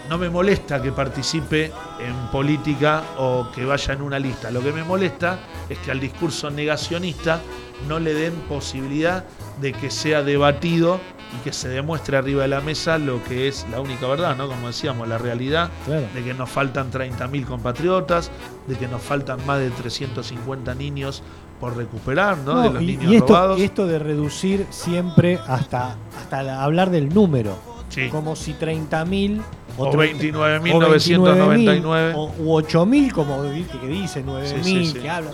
no 0.09 0.19
me 0.19 0.31
molesta 0.31 0.81
que 0.81 0.93
participe 0.93 1.73
en 2.00 2.14
política 2.31 3.02
o 3.19 3.49
que 3.55 3.64
vaya 3.64 3.95
en 3.95 4.02
una 4.02 4.19
lista. 4.19 4.50
Lo 4.50 4.62
que 4.62 4.73
me 4.73 4.85
molesta 4.85 5.38
es 5.69 5.78
que 5.78 5.90
al 5.90 6.00
discurso 6.00 6.50
negacionista 6.50 7.40
no 7.88 7.99
le 7.99 8.14
den 8.14 8.35
posibilidad 8.49 9.25
de 9.61 9.73
que 9.73 9.90
sea 9.90 10.23
debatido 10.23 11.00
y 11.37 11.43
que 11.43 11.52
se 11.52 11.69
demuestre 11.69 12.16
arriba 12.16 12.43
de 12.43 12.49
la 12.49 12.61
mesa 12.61 12.99
lo 12.99 13.23
que 13.25 13.49
es 13.49 13.66
la 13.71 13.81
única 13.81 14.07
verdad, 14.07 14.37
¿no? 14.37 14.49
Como 14.49 14.69
decíamos, 14.69 15.09
la 15.09 15.19
realidad 15.19 15.71
de 16.14 16.23
que 16.23 16.35
nos 16.35 16.49
faltan 16.49 16.90
30.000 16.90 17.45
compatriotas, 17.45 18.31
de 18.69 18.76
que 18.76 18.87
nos 18.87 19.02
faltan 19.02 19.45
más 19.45 19.59
de 19.59 19.71
350 19.71 20.75
niños 20.75 21.23
por 21.60 21.76
recuperar, 21.76 22.38
¿no? 22.38 22.62
de 22.62 22.70
los 22.70 22.82
y, 22.82 22.86
niños 22.86 23.12
esto, 23.12 23.26
robados. 23.26 23.58
Y 23.58 23.64
esto 23.64 23.86
de 23.86 23.98
reducir 23.98 24.66
siempre 24.70 25.38
hasta, 25.46 25.96
hasta 26.18 26.62
hablar 26.62 26.88
del 26.90 27.12
número. 27.12 27.76
Como 28.10 28.36
si 28.36 28.52
30.000 28.52 29.40
o, 29.78 29.92
29.999 29.92 32.12
o, 32.14 32.30
u 32.38 32.60
8.000 32.60 33.12
como 33.12 33.42
que 33.42 33.86
dice 33.86 34.22
9.000 34.25 35.00
que 35.00 35.08
hablan. 35.08 35.32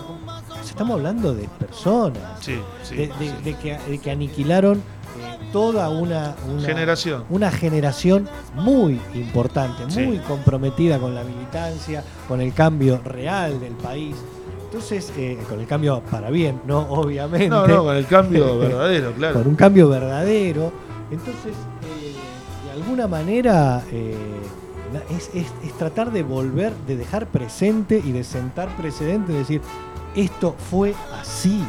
Estamos 0.63 0.95
hablando 0.95 1.33
de 1.33 1.49
personas, 1.59 2.45
de, 2.45 2.61
que, 3.61 3.77
de, 3.87 3.99
que, 3.99 4.11
aniquilaron 4.11 4.81
toda 5.51 5.89
una, 5.89 6.35
generación. 6.65 7.25
Una 7.29 7.51
generación 7.51 8.29
muy 8.55 8.99
importante, 9.13 9.85
muy 9.85 10.17
comprometida 10.19 10.99
con 10.99 11.13
la 11.13 11.23
militancia, 11.23 12.03
con 12.27 12.41
el 12.41 12.53
cambio 12.53 13.01
real 13.03 13.59
del 13.59 13.73
país. 13.73 14.15
Entonces, 14.73 15.13
eh, 15.17 15.37
con 15.47 15.59
el 15.59 15.67
cambio 15.67 16.01
para 16.09 16.31
bien, 16.31 16.61
¿no? 16.65 16.79
Obviamente. 16.89 17.47
No, 17.47 17.67
no, 17.67 17.83
con 17.83 17.95
el 17.95 18.07
cambio 18.07 18.57
verdadero, 18.59 19.11
claro. 19.13 19.35
Con 19.35 19.47
un 19.49 19.55
cambio 19.55 19.87
verdadero. 19.87 20.73
Entonces, 21.11 21.53
eh, 21.83 22.15
de 22.65 22.71
alguna 22.71 23.07
manera, 23.07 23.83
eh, 23.91 24.15
es, 25.11 25.77
tratar 25.77 26.11
de 26.11 26.23
volver, 26.23 26.73
de 26.87 26.97
dejar 26.97 27.27
presente 27.27 28.01
y 28.03 28.13
de 28.13 28.23
sentar 28.23 28.75
precedente, 28.75 29.31
de 29.31 29.39
decir, 29.39 29.61
esto 30.15 30.55
fue 30.71 30.95
así. 31.21 31.63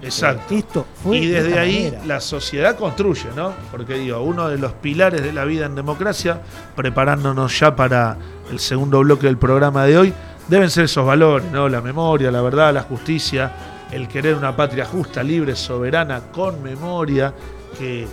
Exacto. 0.00 0.54
Esto 0.54 0.86
fue 1.02 1.18
y 1.18 1.26
desde 1.26 1.58
ahí 1.58 1.94
la 2.06 2.20
sociedad 2.20 2.76
construye, 2.76 3.26
¿no? 3.36 3.52
Porque 3.70 3.94
digo, 3.94 4.22
uno 4.22 4.48
de 4.48 4.56
los 4.56 4.72
pilares 4.72 5.22
de 5.22 5.32
la 5.32 5.44
vida 5.44 5.66
en 5.66 5.74
democracia, 5.74 6.40
preparándonos 6.74 7.58
ya 7.58 7.76
para 7.76 8.16
el 8.50 8.60
segundo 8.60 9.00
bloque 9.00 9.26
del 9.26 9.36
programa 9.36 9.84
de 9.84 9.98
hoy, 9.98 10.14
deben 10.48 10.70
ser 10.70 10.84
esos 10.84 11.04
valores, 11.04 11.50
¿no? 11.50 11.68
La 11.68 11.80
memoria, 11.80 12.30
la 12.30 12.42
verdad, 12.42 12.72
la 12.72 12.82
justicia, 12.82 13.52
el 13.90 14.08
querer 14.08 14.34
una 14.34 14.54
patria 14.54 14.84
justa, 14.84 15.22
libre, 15.22 15.56
soberana, 15.56 16.20
con 16.32 16.62
memoria, 16.62 17.32
que, 17.78 18.06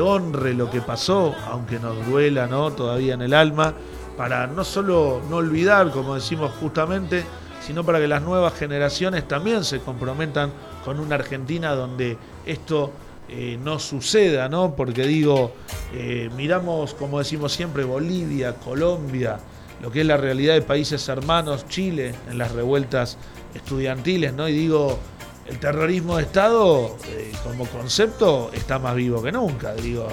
honre 0.00 0.52
lo 0.52 0.68
que 0.68 0.80
pasó, 0.80 1.34
aunque 1.48 1.78
nos 1.78 2.04
duela, 2.06 2.46
¿no? 2.46 2.72
Todavía 2.72 3.14
en 3.14 3.22
el 3.22 3.34
alma, 3.34 3.72
para 4.16 4.46
no 4.46 4.64
solo 4.64 5.22
no 5.30 5.36
olvidar, 5.36 5.90
como 5.90 6.16
decimos 6.16 6.52
justamente, 6.60 7.24
sino 7.64 7.84
para 7.84 8.00
que 8.00 8.08
las 8.08 8.22
nuevas 8.22 8.54
generaciones 8.54 9.28
también 9.28 9.64
se 9.64 9.80
comprometan 9.80 10.50
con 10.84 10.98
una 10.98 11.14
Argentina 11.16 11.72
donde 11.72 12.18
esto 12.44 12.92
eh, 13.28 13.58
no 13.62 13.78
suceda, 13.78 14.48
¿no? 14.48 14.74
Porque 14.74 15.06
digo, 15.06 15.52
eh, 15.92 16.30
miramos, 16.36 16.94
como 16.94 17.18
decimos 17.18 17.52
siempre, 17.52 17.84
Bolivia, 17.84 18.54
Colombia, 18.54 19.38
lo 19.80 19.90
que 19.90 20.00
es 20.00 20.06
la 20.06 20.16
realidad 20.16 20.54
de 20.54 20.62
países 20.62 21.08
hermanos, 21.08 21.66
Chile, 21.68 22.14
en 22.30 22.38
las 22.38 22.52
revueltas 22.52 23.18
estudiantiles, 23.54 24.32
¿no? 24.32 24.48
Y 24.48 24.52
digo, 24.52 24.98
el 25.46 25.58
terrorismo 25.58 26.16
de 26.16 26.24
Estado, 26.24 26.96
eh, 27.08 27.32
como 27.44 27.66
concepto, 27.66 28.50
está 28.52 28.78
más 28.78 28.94
vivo 28.94 29.22
que 29.22 29.32
nunca. 29.32 29.74
Digo, 29.74 30.08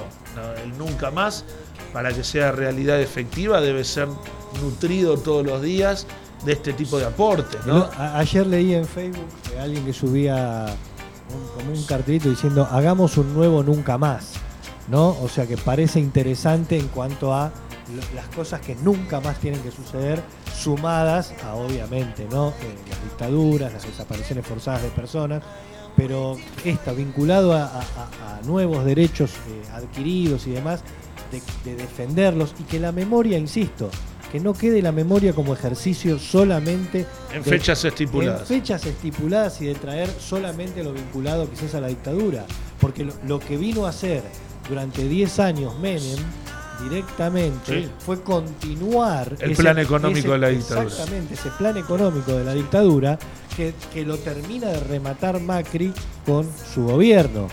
el 0.63 0.77
nunca 0.77 1.11
más, 1.11 1.45
para 1.91 2.11
que 2.13 2.23
sea 2.23 2.51
realidad 2.51 2.99
efectiva, 2.99 3.61
debe 3.61 3.83
ser 3.83 4.07
nutrido 4.61 5.17
todos 5.17 5.45
los 5.45 5.61
días 5.61 6.07
de 6.45 6.53
este 6.53 6.73
tipo 6.73 6.99
de 6.99 7.05
aportes. 7.05 7.65
¿no? 7.65 7.89
ayer 7.97 8.45
leí 8.45 8.73
en 8.73 8.85
Facebook 8.85 9.27
que 9.49 9.59
alguien 9.59 9.85
que 9.85 9.93
subía 9.93 10.65
como 11.55 11.71
un 11.71 11.83
cartelito 11.85 12.29
diciendo 12.29 12.67
hagamos 12.69 13.17
un 13.17 13.33
nuevo 13.33 13.63
nunca 13.63 13.97
más. 13.97 14.33
¿no? 14.87 15.09
O 15.21 15.29
sea 15.29 15.47
que 15.47 15.57
parece 15.57 15.99
interesante 15.99 16.77
en 16.77 16.87
cuanto 16.89 17.33
a 17.33 17.51
las 18.15 18.27
cosas 18.29 18.61
que 18.61 18.75
nunca 18.75 19.19
más 19.19 19.39
tienen 19.39 19.61
que 19.61 19.71
suceder, 19.71 20.21
sumadas 20.55 21.33
a 21.43 21.55
obviamente 21.55 22.25
¿no? 22.29 22.49
Eh, 22.49 22.75
las 22.89 23.03
dictaduras, 23.03 23.73
las 23.73 23.85
desapariciones 23.85 24.45
forzadas 24.45 24.83
de 24.83 24.89
personas, 24.89 25.43
pero 25.95 26.37
esta 26.63 26.93
vinculado 26.93 27.53
a, 27.53 27.69
nuevos 28.45 28.83
derechos 28.83 29.31
eh, 29.31 29.61
adquiridos 29.73 30.47
y 30.47 30.51
demás, 30.51 30.83
de 31.63 31.75
defenderlos 31.75 32.53
y 32.59 32.63
que 32.63 32.79
la 32.79 32.91
memoria, 32.91 33.37
insisto, 33.37 33.89
que 34.33 34.39
no 34.39 34.55
quede 34.55 34.81
la 34.81 34.91
memoria 34.91 35.31
como 35.31 35.53
ejercicio 35.53 36.17
solamente 36.17 37.05
en 37.31 37.43
fechas 37.43 37.85
estipuladas. 37.85 38.41
En 38.41 38.47
fechas 38.47 38.83
estipuladas 38.83 39.61
y 39.61 39.67
de 39.67 39.75
traer 39.75 40.09
solamente 40.09 40.83
lo 40.83 40.91
vinculado 40.91 41.47
quizás 41.47 41.75
a 41.75 41.81
la 41.81 41.87
dictadura. 41.89 42.43
Porque 42.79 43.07
lo, 43.27 43.39
que 43.39 43.57
vino 43.57 43.85
a 43.85 43.89
hacer 43.89 44.23
durante 44.67 45.07
10 45.07 45.39
años 45.39 45.77
Menem 45.77 46.17
directamente 46.89 47.89
fue 47.99 48.21
continuar 48.21 49.35
el 49.39 49.55
plan 49.55 49.79
económico 49.79 50.31
de 50.33 50.37
la 50.37 50.47
dictadura. 50.49 50.87
Exactamente, 50.87 51.33
ese 51.33 51.49
plan 51.51 51.77
económico 51.77 52.31
de 52.33 52.43
la 52.43 52.53
dictadura 52.53 53.17
que, 53.55 54.05
lo 54.05 54.17
termina 54.17 54.67
de 54.67 54.79
rematar 54.79 55.39
Macri 55.39 55.93
con 56.25 56.47
su 56.73 56.85
gobierno. 56.85 57.47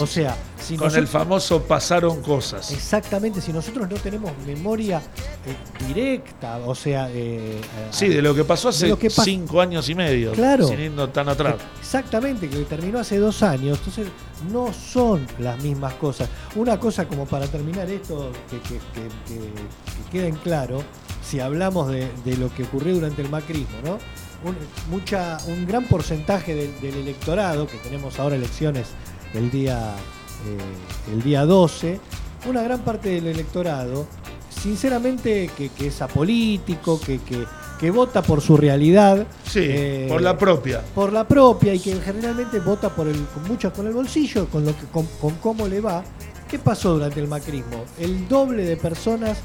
o 0.00 0.06
sea, 0.06 0.36
con 0.78 0.94
el 0.94 1.06
famoso 1.06 1.62
pasaron 1.62 2.22
cosas. 2.22 2.70
Exactamente, 2.70 3.40
si 3.40 3.52
nosotros 3.52 3.88
no 3.88 3.96
tenemos 3.96 4.32
memoria 4.46 4.98
eh, 4.98 5.86
directa, 5.86 6.58
o 6.58 6.74
sea, 6.74 7.08
eh, 7.10 7.60
sí, 7.90 8.08
de 8.08 8.22
lo 8.22 8.34
que 8.34 8.44
pasó 8.44 8.68
hace 8.68 8.94
cinco 9.08 9.60
años 9.60 9.88
y 9.88 9.94
medio, 9.94 10.32
claro, 10.32 10.68
sin 10.68 10.80
irnos 10.80 11.12
tan 11.12 11.28
atrás. 11.28 11.56
Exactamente, 11.80 12.48
que 12.48 12.58
terminó 12.64 12.98
hace 12.98 13.18
dos 13.18 13.42
años, 13.42 13.78
entonces 13.78 14.08
no 14.50 14.72
son 14.72 15.26
las 15.38 15.62
mismas 15.62 15.94
cosas. 15.94 16.28
Una 16.56 16.78
cosa 16.78 17.06
como 17.06 17.26
para 17.26 17.46
terminar 17.46 17.88
esto, 17.90 18.30
que, 18.50 18.60
que, 18.60 18.80
queden 20.10 20.34
claro, 20.36 20.82
si 21.22 21.40
hablamos 21.40 21.88
de, 21.90 22.10
de 22.24 22.36
lo 22.36 22.52
que 22.52 22.64
ocurrió 22.64 22.94
durante 22.94 23.22
el 23.22 23.30
macrismo, 23.30 23.76
¿no? 23.84 23.98
Un, 24.44 24.56
mucha, 24.90 25.38
un 25.46 25.66
gran 25.66 25.84
porcentaje 25.84 26.54
del, 26.54 26.94
electorado, 26.94 27.66
que 27.66 27.76
tenemos 27.78 28.18
ahora 28.18 28.36
elecciones 28.36 28.88
el 29.34 29.50
día, 29.50 29.94
eh, 30.46 31.12
el 31.12 31.22
día 31.22 31.44
12, 31.44 32.00
una 32.48 32.62
gran 32.62 32.80
parte 32.80 33.10
del 33.10 33.26
electorado, 33.26 34.06
sinceramente 34.50 35.50
que, 35.56 35.86
es 35.86 36.02
apolítico, 36.02 37.00
que, 37.00 37.20
que, 37.78 37.90
vota 37.90 38.22
por 38.22 38.40
su 38.40 38.56
realidad. 38.56 39.26
Sí, 39.44 39.60
eh, 39.62 40.06
por 40.08 40.22
la 40.22 40.36
propia. 40.36 40.82
Por 40.94 41.12
la 41.12 41.26
propia 41.26 41.74
y 41.74 41.78
que 41.78 41.94
generalmente 42.00 42.60
vota 42.60 42.88
por 42.94 43.08
el, 43.08 43.24
con 43.74 43.86
el 43.86 43.92
bolsillo, 43.92 44.46
con, 44.48 44.64
lo 44.64 44.76
que, 44.76 44.86
con, 44.86 45.06
con 45.20 45.34
cómo 45.36 45.66
le 45.66 45.80
va. 45.80 46.02
¿Qué 46.48 46.58
pasó 46.58 46.94
durante 46.94 47.20
el 47.20 47.28
macrismo? 47.28 47.84
El 47.96 48.26
doble 48.26 48.64
de 48.64 48.76
personas 48.76 49.38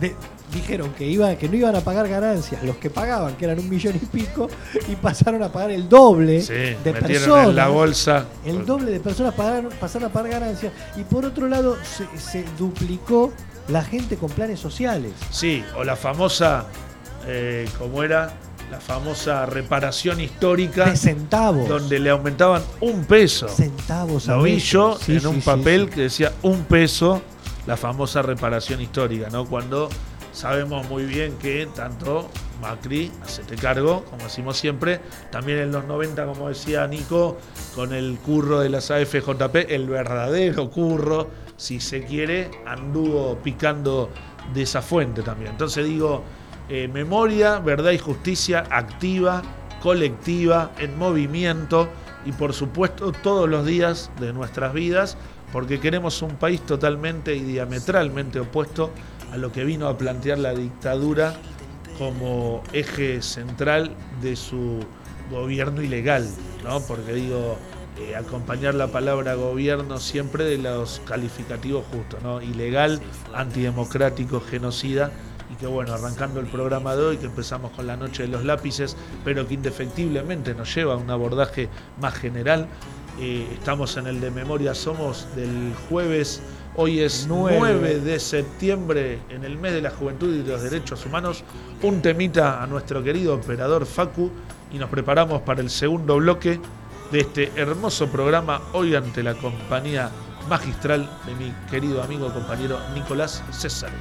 de, 0.00 0.14
dijeron 0.54 0.92
que, 0.92 1.06
iba, 1.06 1.34
que 1.36 1.48
no 1.48 1.56
iban 1.56 1.74
a 1.76 1.80
pagar 1.80 2.08
ganancias 2.08 2.62
los 2.62 2.76
que 2.76 2.90
pagaban, 2.90 3.36
que 3.36 3.44
eran 3.44 3.58
un 3.58 3.68
millón 3.68 3.96
y 3.96 4.06
pico, 4.06 4.48
y 4.88 4.96
pasaron 4.96 5.42
a 5.42 5.50
pagar 5.50 5.72
el 5.72 5.88
doble 5.88 6.42
de 6.42 6.92
personas. 6.92 7.48
En 7.48 7.56
la 7.56 7.68
bolsa. 7.68 8.26
El 8.44 8.64
doble 8.64 8.92
de 8.92 9.00
personas 9.00 9.34
pagaron, 9.34 9.70
pasaron 9.80 10.08
a 10.08 10.12
pagar 10.12 10.40
ganancias. 10.40 10.72
Y 10.96 11.02
por 11.02 11.24
otro 11.24 11.48
lado, 11.48 11.76
se, 11.84 12.44
duplicó 12.58 13.32
la 13.68 13.84
gente 13.84 14.16
con 14.16 14.30
planes 14.30 14.60
sociales. 14.60 15.12
Sí, 15.30 15.64
o 15.76 15.84
la 15.84 15.96
famosa, 15.96 16.66
eh, 17.26 17.68
como 17.78 18.02
era? 18.02 18.32
La 18.70 18.80
famosa 18.80 19.46
reparación 19.46 20.20
histórica. 20.20 20.86
De 20.86 20.96
centavos. 20.96 21.68
Donde 21.68 21.98
le 21.98 22.10
aumentaban 22.10 22.62
un 22.80 23.04
peso. 23.04 23.46
Centavos 23.48 24.26
Lo 24.26 24.42
vi 24.42 24.58
yo 24.58 24.98
en 25.06 25.26
un 25.26 25.40
papel 25.42 25.90
que 25.90 26.02
decía 26.02 26.32
un 26.42 26.64
peso, 26.64 27.22
la 27.66 27.76
famosa 27.76 28.22
reparación 28.22 28.80
histórica, 28.80 29.28
¿no? 29.30 29.44
Cuando 29.46 29.88
sabemos 30.32 30.88
muy 30.88 31.04
bien 31.04 31.36
que 31.38 31.66
tanto 31.74 32.28
Macri, 32.60 33.10
hacete 33.22 33.56
cargo, 33.56 34.04
como 34.10 34.24
decimos 34.24 34.56
siempre, 34.56 35.00
también 35.30 35.58
en 35.58 35.72
los 35.72 35.84
90, 35.84 36.26
como 36.26 36.48
decía 36.48 36.86
Nico, 36.86 37.38
con 37.74 37.92
el 37.92 38.18
curro 38.18 38.60
de 38.60 38.68
las 38.68 38.90
AFJP, 38.90 39.70
el 39.70 39.88
verdadero 39.88 40.70
curro, 40.70 41.30
si 41.56 41.80
se 41.80 42.04
quiere, 42.04 42.50
anduvo 42.66 43.38
picando 43.42 44.10
de 44.52 44.62
esa 44.62 44.82
fuente 44.82 45.22
también. 45.22 45.52
Entonces 45.52 45.86
digo, 45.86 46.24
eh, 46.68 46.88
memoria, 46.88 47.58
verdad 47.58 47.92
y 47.92 47.98
justicia 47.98 48.64
activa, 48.70 49.42
colectiva, 49.82 50.72
en 50.78 50.96
movimiento 50.98 51.88
y 52.24 52.32
por 52.32 52.54
supuesto 52.54 53.12
todos 53.12 53.48
los 53.48 53.66
días 53.66 54.10
de 54.18 54.32
nuestras 54.32 54.72
vidas, 54.72 55.18
porque 55.54 55.78
queremos 55.78 56.20
un 56.20 56.34
país 56.34 56.60
totalmente 56.62 57.36
y 57.36 57.38
diametralmente 57.38 58.40
opuesto 58.40 58.90
a 59.32 59.36
lo 59.36 59.52
que 59.52 59.62
vino 59.62 59.86
a 59.86 59.96
plantear 59.96 60.38
la 60.38 60.52
dictadura 60.52 61.32
como 61.96 62.64
eje 62.72 63.22
central 63.22 63.92
de 64.20 64.34
su 64.34 64.80
gobierno 65.30 65.80
ilegal, 65.80 66.28
¿no? 66.64 66.80
Porque 66.80 67.12
digo, 67.12 67.56
eh, 68.00 68.16
acompañar 68.16 68.74
la 68.74 68.88
palabra 68.88 69.34
gobierno 69.34 70.00
siempre 70.00 70.42
de 70.42 70.58
los 70.58 71.00
calificativos 71.06 71.84
justos, 71.86 72.20
¿no? 72.24 72.42
Ilegal, 72.42 73.00
antidemocrático, 73.32 74.40
genocida. 74.40 75.12
Y 75.52 75.54
que 75.54 75.68
bueno, 75.68 75.94
arrancando 75.94 76.40
el 76.40 76.46
programa 76.46 76.96
de 76.96 77.02
hoy, 77.04 77.16
que 77.18 77.26
empezamos 77.26 77.70
con 77.70 77.86
la 77.86 77.96
noche 77.96 78.24
de 78.24 78.28
los 78.28 78.44
lápices, 78.44 78.96
pero 79.24 79.46
que 79.46 79.54
indefectiblemente 79.54 80.52
nos 80.52 80.74
lleva 80.74 80.94
a 80.94 80.96
un 80.96 81.08
abordaje 81.10 81.68
más 82.00 82.14
general. 82.14 82.66
Eh, 83.20 83.48
estamos 83.52 83.96
en 83.96 84.06
el 84.06 84.20
de 84.20 84.30
memoria, 84.30 84.74
somos 84.74 85.26
del 85.36 85.72
jueves 85.88 86.42
Hoy 86.76 87.00
es 87.00 87.26
9. 87.28 88.00
de 88.00 88.18
septiembre, 88.18 89.20
en 89.28 89.44
el 89.44 89.56
mes 89.56 89.72
de 89.74 89.80
la 89.80 89.90
juventud 89.90 90.34
y 90.34 90.42
de 90.42 90.50
los 90.50 90.62
derechos 90.62 91.06
humanos. 91.06 91.44
Un 91.82 92.02
temita 92.02 92.60
a 92.60 92.66
nuestro 92.66 93.00
querido 93.00 93.36
operador 93.36 93.86
Facu 93.86 94.28
y 94.72 94.78
nos 94.78 94.90
preparamos 94.90 95.42
para 95.42 95.60
el 95.60 95.70
segundo 95.70 96.16
bloque 96.16 96.60
de 97.12 97.20
este 97.20 97.52
hermoso 97.54 98.08
programa 98.08 98.60
hoy 98.72 98.96
ante 98.96 99.22
la 99.22 99.34
compañía 99.34 100.10
magistral 100.48 101.08
de 101.26 101.34
mi 101.36 101.54
querido 101.70 102.02
amigo 102.02 102.32
compañero 102.34 102.80
Nicolás 102.92 103.44
César. 103.52 103.92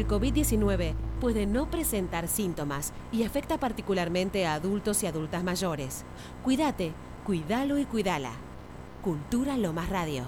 COVID-19 0.00 0.94
puede 1.20 1.44
no 1.44 1.70
presentar 1.70 2.26
síntomas 2.26 2.94
y 3.12 3.24
afecta 3.24 3.58
particularmente 3.58 4.46
a 4.46 4.54
adultos 4.54 5.02
y 5.02 5.06
adultas 5.06 5.44
mayores. 5.44 6.04
Cuídate, 6.42 6.92
cuídalo 7.26 7.78
y 7.78 7.84
cuídala. 7.84 8.32
Cultura 9.02 9.58
Lomas 9.58 9.90
Radio. 9.90 10.24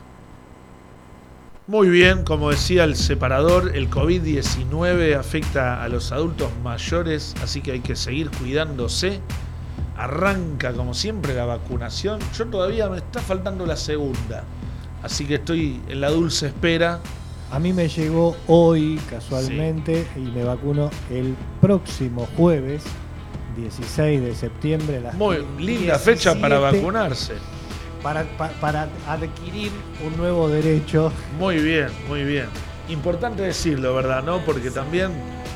Muy 1.66 1.88
bien, 1.88 2.24
como 2.24 2.50
decía 2.50 2.84
el 2.84 2.94
separador, 2.94 3.74
el 3.74 3.88
COVID-19 3.88 5.16
afecta 5.16 5.82
a 5.82 5.88
los 5.88 6.12
adultos 6.12 6.50
mayores, 6.62 7.34
así 7.42 7.62
que 7.62 7.72
hay 7.72 7.80
que 7.80 7.96
seguir 7.96 8.30
cuidándose. 8.30 9.20
Arranca 9.96 10.74
como 10.74 10.92
siempre 10.92 11.32
la 11.32 11.46
vacunación. 11.46 12.20
Yo 12.36 12.44
todavía 12.48 12.90
me 12.90 12.98
está 12.98 13.20
faltando 13.20 13.64
la 13.64 13.76
segunda, 13.76 14.44
así 15.02 15.24
que 15.24 15.36
estoy 15.36 15.80
en 15.88 16.02
la 16.02 16.10
dulce 16.10 16.48
espera 16.48 17.00
a 17.54 17.60
mí 17.60 17.72
me 17.72 17.88
llegó 17.88 18.36
hoy 18.48 19.00
casualmente 19.08 20.04
y 20.16 20.22
me 20.22 20.42
vacuno 20.42 20.90
el 21.08 21.36
próximo 21.60 22.26
jueves, 22.36 22.82
16 23.56 24.22
de 24.22 24.34
septiembre. 24.34 25.00
Muy 25.12 25.46
linda 25.60 25.96
fecha 26.00 26.34
para 26.34 26.58
vacunarse. 26.58 27.34
Para, 28.02 28.24
para, 28.60 28.88
adquirir 29.06 29.70
un 30.04 30.16
nuevo 30.16 30.48
derecho. 30.48 31.12
Muy 31.38 31.58
bien, 31.58 31.86
muy 32.08 32.24
bien. 32.24 32.46
Importante 32.88 33.42
decirlo, 33.42 33.94
¿verdad? 33.94 34.24
¿No? 34.24 34.40
Porque 34.40 34.72
también 34.72 35.12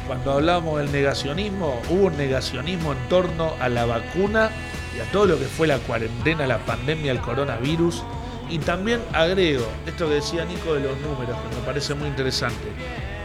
cuando 0.07 0.35
hablamos 0.35 0.79
del 0.79 0.93
negacionismo, 0.93 1.81
hubo 1.91 2.07
un 2.07 2.17
negacionismo 2.17 2.93
en 2.93 3.09
torno 3.09 3.55
a 3.59 3.69
la 3.69 3.87
vacuna 3.87 4.51
y 4.97 5.01
a 5.01 5.11
todo 5.11 5.27
lo 5.27 5.37
que 5.37 5.47
fue 5.47 5.67
la 5.67 5.79
cuarentena, 5.79 6.47
la 6.47 6.59
pandemia, 6.59 7.11
el 7.11 7.21
coronavirus 7.21 8.05
y 8.51 8.59
también 8.59 9.01
agrego 9.13 9.67
esto 9.87 10.09
que 10.09 10.15
decía 10.15 10.45
Nico 10.45 10.75
de 10.75 10.81
los 10.81 10.99
números, 11.01 11.37
que 11.37 11.57
me 11.57 11.63
parece 11.67 11.95
muy 11.95 12.09
interesante. 12.09 12.69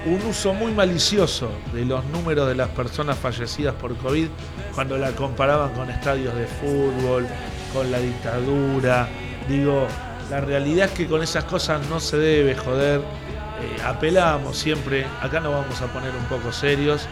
Un 0.05 0.21
uso 0.25 0.53
muy 0.53 0.73
malicioso 0.73 1.49
de 1.73 1.85
los 1.85 2.03
números 2.05 2.47
de 2.49 2.55
las 2.55 2.69
personas 2.69 3.17
fallecidas 3.17 3.73
por 3.75 3.95
COVID 3.97 4.27
cuando 4.75 4.97
la 4.97 5.11
comparaban 5.11 5.73
con 5.73 5.89
estadios 5.89 6.35
de 6.35 6.45
fútbol, 6.45 7.25
con 7.73 7.89
la 7.89 7.99
dictadura. 7.99 9.07
Digo, 9.47 9.87
la 10.29 10.41
realidad 10.41 10.87
es 10.87 10.91
que 10.91 11.07
con 11.07 11.23
esas 11.23 11.45
cosas 11.45 11.87
no 11.87 12.01
se 12.01 12.17
debe 12.17 12.55
joder. 12.55 12.99
Eh, 12.99 13.81
apelamos 13.85 14.57
siempre, 14.57 15.05
acá 15.21 15.39
nos 15.39 15.53
vamos 15.53 15.81
a 15.81 15.87
poner 15.87 16.11
un 16.13 16.25
poco 16.25 16.51
serios 16.51 17.07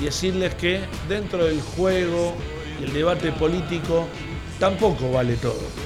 y 0.00 0.06
decirles 0.06 0.56
que 0.56 0.80
dentro 1.08 1.44
del 1.44 1.60
juego 1.60 2.34
y 2.80 2.84
el 2.84 2.92
debate 2.92 3.30
político 3.30 4.08
tampoco 4.58 5.12
vale 5.12 5.36
todo 5.36 5.83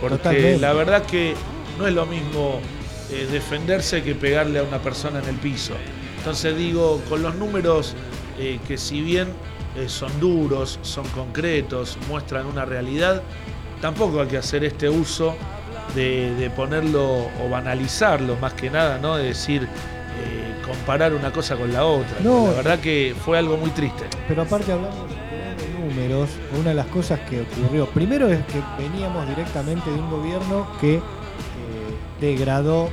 porque 0.00 0.58
la 0.58 0.72
verdad 0.72 1.04
que 1.04 1.34
no 1.78 1.86
es 1.86 1.94
lo 1.94 2.06
mismo 2.06 2.60
eh, 3.10 3.26
defenderse 3.30 4.02
que 4.02 4.14
pegarle 4.14 4.58
a 4.58 4.62
una 4.62 4.78
persona 4.78 5.20
en 5.20 5.28
el 5.28 5.36
piso. 5.36 5.74
Entonces 6.18 6.56
digo, 6.56 7.00
con 7.08 7.22
los 7.22 7.34
números 7.36 7.94
eh, 8.38 8.58
que 8.66 8.76
si 8.76 9.00
bien 9.00 9.28
eh, 9.76 9.88
son 9.88 10.18
duros, 10.20 10.78
son 10.82 11.06
concretos, 11.08 11.96
muestran 12.08 12.46
una 12.46 12.64
realidad, 12.64 13.22
tampoco 13.80 14.20
hay 14.20 14.28
que 14.28 14.36
hacer 14.36 14.64
este 14.64 14.88
uso 14.88 15.36
de, 15.94 16.50
ponerlo 16.54 17.28
o 17.42 17.48
banalizarlo 17.48 18.36
más 18.36 18.52
que 18.52 18.70
nada, 18.70 18.98
¿no? 18.98 19.16
De 19.16 19.24
decir, 19.24 19.66
comparar 20.66 21.14
una 21.14 21.32
cosa 21.32 21.56
con 21.56 21.72
la 21.72 21.86
otra. 21.86 22.20
La 22.22 22.52
verdad 22.52 22.78
que 22.78 23.14
fue 23.24 23.38
algo 23.38 23.56
muy 23.56 23.70
triste. 23.70 24.04
Pero 24.28 24.42
aparte 24.42 24.70
hablamos 24.70 25.07
números, 25.98 26.30
una 26.58 26.70
de 26.70 26.74
las 26.74 26.86
cosas 26.86 27.20
que 27.20 27.40
ocurrió, 27.40 27.86
primero 27.86 28.28
es 28.28 28.44
que 28.46 28.62
veníamos 28.78 29.28
directamente 29.28 29.90
de 29.90 29.98
un 29.98 30.10
gobierno 30.10 30.66
que 30.80 30.96
eh, 30.96 31.00
degradó 32.20 32.88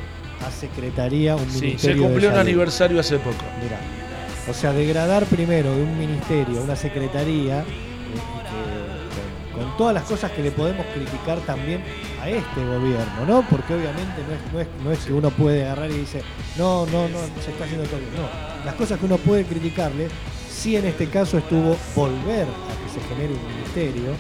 a 0.46 0.52
secretaría 0.52 1.36
un 1.36 1.48
ministerio. 1.48 1.98
Se 1.98 2.02
cumplió 2.02 2.30
un 2.32 2.38
aniversario 2.38 3.00
hace 3.00 3.18
poco. 3.18 3.44
Mira, 3.62 3.80
o 4.50 4.54
sea, 4.54 4.74
degradar 4.74 5.26
primero 5.26 5.74
de 5.74 5.84
un 5.84 5.98
ministerio, 5.98 6.62
una 6.62 6.76
secretaría, 6.76 7.62
eh, 7.62 7.66
con, 9.54 9.78
todas 9.78 9.94
las 9.94 10.04
cosas 10.04 10.32
que 10.32 10.44
le 10.44 10.52
podemos 10.52 10.86
criticar 10.94 11.40
también 11.40 11.82
a 12.22 12.30
este 12.30 12.66
gobierno, 12.66 13.26
¿no? 13.28 13.46
Porque 13.50 13.74
obviamente 13.74 14.22
no 14.28 14.34
es, 14.34 14.54
no 14.54 14.60
es, 14.60 14.68
no 14.84 14.92
es 14.92 15.00
que 15.00 15.14
uno 15.14 15.30
puede 15.30 15.66
agarrar 15.66 15.92
y 15.92 16.00
dice, 16.00 16.22
no, 16.58 16.86
no, 16.88 17.08
no, 17.08 17.20
se 17.44 17.52
está 17.52 17.66
haciendo 17.66 17.88
todo 17.88 18.00
bien. 18.00 18.12
No, 18.16 18.66
las 18.66 18.76
cosas 18.76 19.00
que 19.00 19.06
uno 19.06 19.18
puede 19.18 19.46
criticarle 19.46 20.10
sí 20.56 20.76
en 20.76 20.86
este 20.86 21.08
caso 21.08 21.38
estuvo 21.38 21.78
volver 21.96 22.44
a 22.44 22.84
que 22.84 23.00
se 23.00 23.08
genere 23.08 23.34
un 23.34 23.56
ministerio 23.56 24.12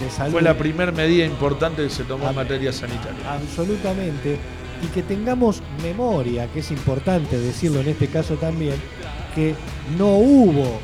de 0.00 0.10
salud. 0.10 0.32
Fue 0.32 0.42
la 0.42 0.56
primera 0.56 0.92
medida 0.92 1.24
importante 1.24 1.82
que 1.82 1.90
se 1.90 2.04
tomó 2.04 2.28
en 2.28 2.36
materia 2.36 2.72
sanitaria. 2.72 3.32
Absolutamente. 3.32 4.38
Y 4.82 4.86
que 4.86 5.02
tengamos 5.02 5.62
memoria, 5.82 6.46
que 6.52 6.60
es 6.60 6.70
importante 6.70 7.38
decirlo 7.38 7.80
en 7.80 7.88
este 7.88 8.06
caso 8.06 8.36
también, 8.36 8.76
que 9.34 9.54
no 9.98 10.14
hubo 10.14 10.80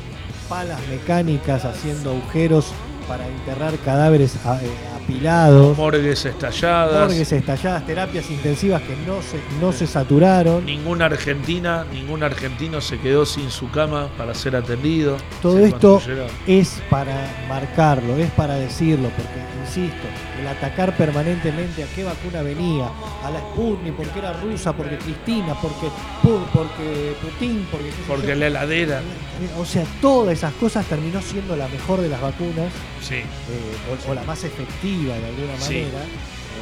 palas 0.47 0.79
mecánicas 0.87 1.65
haciendo 1.65 2.11
agujeros 2.11 2.71
para 3.07 3.27
enterrar 3.27 3.75
cadáveres 3.79 4.35
eh, 4.35 4.69
apilados. 4.95 5.77
Morgues 5.77 6.25
estalladas. 6.25 7.07
Morgues 7.07 7.31
estalladas, 7.31 7.85
terapias 7.85 8.29
intensivas 8.29 8.81
que 8.81 8.95
no 9.07 9.21
se, 9.21 9.39
no 9.61 9.71
se 9.71 9.87
saturaron. 9.87 10.65
Ninguna 10.65 11.05
argentina, 11.05 11.85
ningún 11.91 12.23
argentino 12.23 12.81
se 12.81 12.99
quedó 12.99 13.25
sin 13.25 13.49
su 13.49 13.71
cama 13.71 14.09
para 14.17 14.33
ser 14.33 14.55
atendido. 14.55 15.17
Todo 15.41 15.59
esto 15.59 16.01
es 16.45 16.81
para 16.89 17.15
marcarlo, 17.47 18.17
es 18.17 18.31
para 18.31 18.55
decirlo, 18.55 19.09
porque, 19.09 19.56
insisto, 19.67 20.07
el 20.39 20.47
atacar 20.47 20.95
permanentemente 20.95 21.83
a 21.83 21.87
qué 21.87 22.03
vacuna 22.03 22.41
venía, 22.41 22.89
a 23.23 23.29
la 23.29 23.39
Sputnik, 23.39 23.93
porque 23.93 24.19
era 24.19 24.33
rusa, 24.33 24.73
porque 24.73 24.97
Cristina, 24.97 25.53
porque, 25.61 25.89
porque 26.23 27.15
Putin, 27.21 27.67
porque... 27.69 27.91
Porque 28.07 28.35
la 28.35 28.47
heladera. 28.47 29.01
O 29.59 29.65
sea, 29.65 29.85
todas 30.01 30.37
esas 30.37 30.53
cosas 30.53 30.85
terminó 30.85 31.21
siendo 31.21 31.55
la 31.55 31.67
mejor 31.67 32.01
de 32.01 32.09
las 32.09 32.21
vacunas 32.21 32.71
Sí. 33.01 33.15
Eh, 33.15 34.07
o, 34.07 34.13
la 34.13 34.23
más 34.23 34.43
efectiva 34.43 35.15
de 35.15 35.25
alguna 35.25 35.57
manera. 35.59 35.99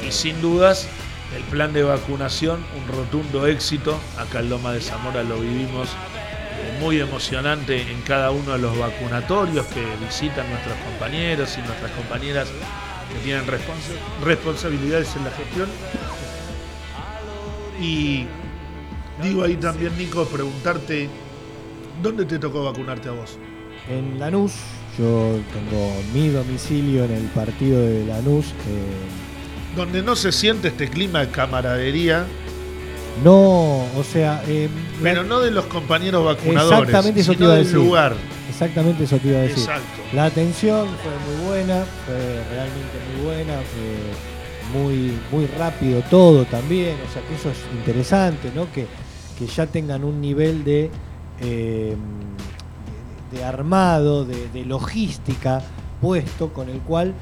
Y 0.06 0.12
sin 0.12 0.40
dudas, 0.40 0.86
el 1.34 1.42
plan 1.44 1.72
de 1.72 1.82
vacunación, 1.82 2.64
un 2.76 2.96
rotundo 2.96 3.46
éxito. 3.46 3.98
Acá 4.18 4.40
en 4.40 4.50
Loma 4.50 4.72
de 4.72 4.80
Zamora 4.80 5.22
lo 5.22 5.38
vivimos 5.38 5.88
muy 6.80 7.00
emocionante 7.00 7.80
en 7.80 8.00
cada 8.02 8.30
uno 8.30 8.52
de 8.52 8.58
los 8.58 8.78
vacunatorios 8.78 9.66
que 9.66 9.84
visitan 10.04 10.48
nuestros 10.50 10.76
compañeros 10.78 11.56
y 11.58 11.66
nuestras 11.66 11.90
compañeras 11.92 12.48
que 13.16 13.24
tienen 13.24 13.44
responsabilidades 14.24 15.14
en 15.16 15.24
la 15.24 15.30
gestión. 15.30 15.68
Y 17.80 18.26
digo 19.22 19.44
ahí 19.44 19.56
también, 19.56 19.96
Nico, 19.98 20.24
preguntarte, 20.26 21.08
¿dónde 22.02 22.24
te 22.24 22.38
tocó 22.38 22.64
vacunarte 22.64 23.08
a 23.08 23.12
vos? 23.12 23.38
En 23.88 24.18
Lanús, 24.18 24.52
yo 24.98 25.38
tengo 25.52 25.92
mi 26.12 26.28
domicilio 26.28 27.04
en 27.04 27.12
el 27.12 27.24
partido 27.24 27.80
de 27.80 28.06
Lanús. 28.06 28.46
Donde 29.76 30.02
no 30.02 30.16
se 30.16 30.32
siente 30.32 30.68
este 30.68 30.88
clima 30.88 31.20
de 31.20 31.28
camaradería. 31.28 32.24
No, 33.22 33.84
o 33.96 34.04
sea. 34.04 34.42
Eh, 34.46 34.68
pero 35.02 35.22
no 35.22 35.40
de 35.40 35.50
los 35.50 35.66
compañeros 35.66 36.24
vacunadores. 36.24 36.88
Exactamente 36.88 37.20
eso 37.20 37.34
te 37.34 37.44
iba 37.44 37.52
a 37.52 37.56
decir. 37.56 37.74
lugar. 37.74 38.14
Exactamente 38.48 39.04
eso 39.04 39.18
te 39.18 39.28
iba 39.28 39.38
a 39.38 39.42
decir. 39.42 39.58
Exacto. 39.58 40.02
La 40.12 40.24
atención 40.26 40.88
fue 41.02 41.12
muy 41.34 41.46
buena, 41.46 41.84
fue 42.04 42.16
realmente 42.50 42.98
muy 43.12 43.24
buena, 43.26 43.54
fue 43.72 44.80
muy, 44.80 45.18
muy 45.30 45.46
rápido 45.58 46.02
todo 46.02 46.44
también. 46.44 46.96
O 47.08 47.12
sea 47.12 47.22
que 47.22 47.34
eso 47.34 47.50
es 47.50 47.58
interesante, 47.76 48.50
¿no? 48.54 48.70
Que, 48.72 48.86
que 49.38 49.46
ya 49.46 49.66
tengan 49.66 50.04
un 50.04 50.20
nivel 50.20 50.64
de. 50.64 50.90
Eh, 51.40 51.96
de 53.30 53.44
armado, 53.44 54.24
de, 54.24 54.64
logística 54.64 55.62
puesto 56.00 56.52
con 56.52 56.68
el 56.68 56.80
cual 56.80 57.14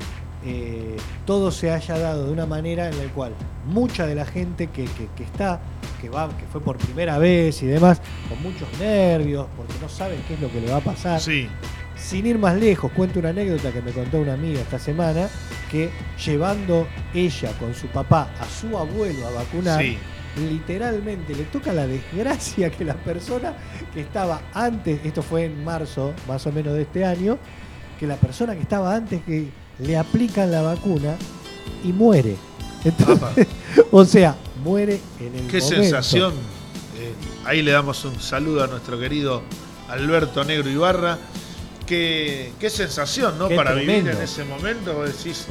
eh, 0.46 0.96
todo 1.24 1.50
se 1.50 1.70
haya 1.70 1.98
dado 1.98 2.26
de 2.26 2.33
una 2.33 2.44
manera 2.44 2.88
en 2.88 2.98
la 2.98 3.12
cual 3.14 3.33
mucha 3.66 4.07
de 4.07 4.14
la 4.14 4.26
gente 4.26 4.66
que, 4.66 4.85
está, 5.18 5.61
que 6.00 6.11
va, 6.11 6.28
que 6.37 6.46
fue 6.46 6.61
por 6.61 6.76
primera 6.76 7.18
vez 7.18 7.62
y 7.62 7.66
demás, 7.66 8.02
con 8.28 8.42
muchos 8.42 8.68
nervios, 8.78 9.46
porque 9.57 9.72
no 9.80 9.88
saben 9.88 10.20
qué 10.28 10.35
es 10.35 10.40
lo 10.40 10.50
que 10.50 10.61
le 10.61 10.70
va 10.70 10.78
a 10.78 10.80
pasar. 10.80 11.20
Sin 11.96 12.26
ir 12.26 12.38
más 12.38 12.57
lejos, 12.57 12.92
cuento 12.92 13.20
una 13.20 13.30
anécdota 13.30 13.72
que 13.72 13.80
me 13.80 13.92
contó 13.92 14.18
una 14.18 14.35
amiga 14.35 14.61
esta 14.61 14.78
semana, 14.78 15.28
que 15.70 15.88
llevando 16.22 16.87
ella 17.14 17.50
con 17.59 17.74
su 17.74 17.87
papá 17.87 18.28
a 18.38 18.44
su 18.44 18.76
abuelo 18.76 19.26
a 19.26 19.30
vacunar, 19.30 19.83
literalmente 20.37 21.35
le 21.35 21.44
toca 21.44 21.72
la 21.72 21.87
desgracia 21.87 22.70
que 22.70 22.85
la 22.85 22.94
persona 22.94 23.54
que 23.94 24.00
estaba 24.02 24.42
antes, 24.52 25.00
esto 25.04 25.22
fue 25.22 25.46
en 25.46 25.64
marzo 25.64 26.12
más 26.28 26.46
o 26.46 26.52
menos 26.52 26.74
de 26.74 26.83
este 26.83 27.04
año, 27.04 27.38
que 27.98 28.07
la 28.07 28.16
persona 28.16 28.54
que 28.54 28.62
estaba 28.62 28.94
antes 28.94 29.22
que 29.22 29.48
le 29.78 29.96
aplican 29.96 30.50
la 30.50 30.62
vacuna 30.62 31.16
y 31.82 31.92
muere. 31.92 32.37
o 33.90 34.04
sea, 34.04 34.37
muere 34.62 35.00
en 35.20 35.34
el 35.37 35.46
Qué 35.46 35.60
sensación. 35.60 36.32
Eh, 36.98 37.12
ahí 37.44 37.62
le 37.62 37.72
damos 37.72 38.04
un 38.04 38.20
saludo 38.20 38.62
a 38.62 38.66
nuestro 38.66 38.98
querido 38.98 39.42
Alberto 39.88 40.44
Negro 40.44 40.70
Ibarra. 40.70 41.18
Qué, 41.87 42.52
qué 42.58 42.70
sensación, 42.70 43.38
¿no? 43.38 43.48
Para 43.50 43.74
vivir 43.74 44.08
en 44.08 44.22
ese 44.22 44.44
momento. 44.44 45.02
Decís, 45.02 45.46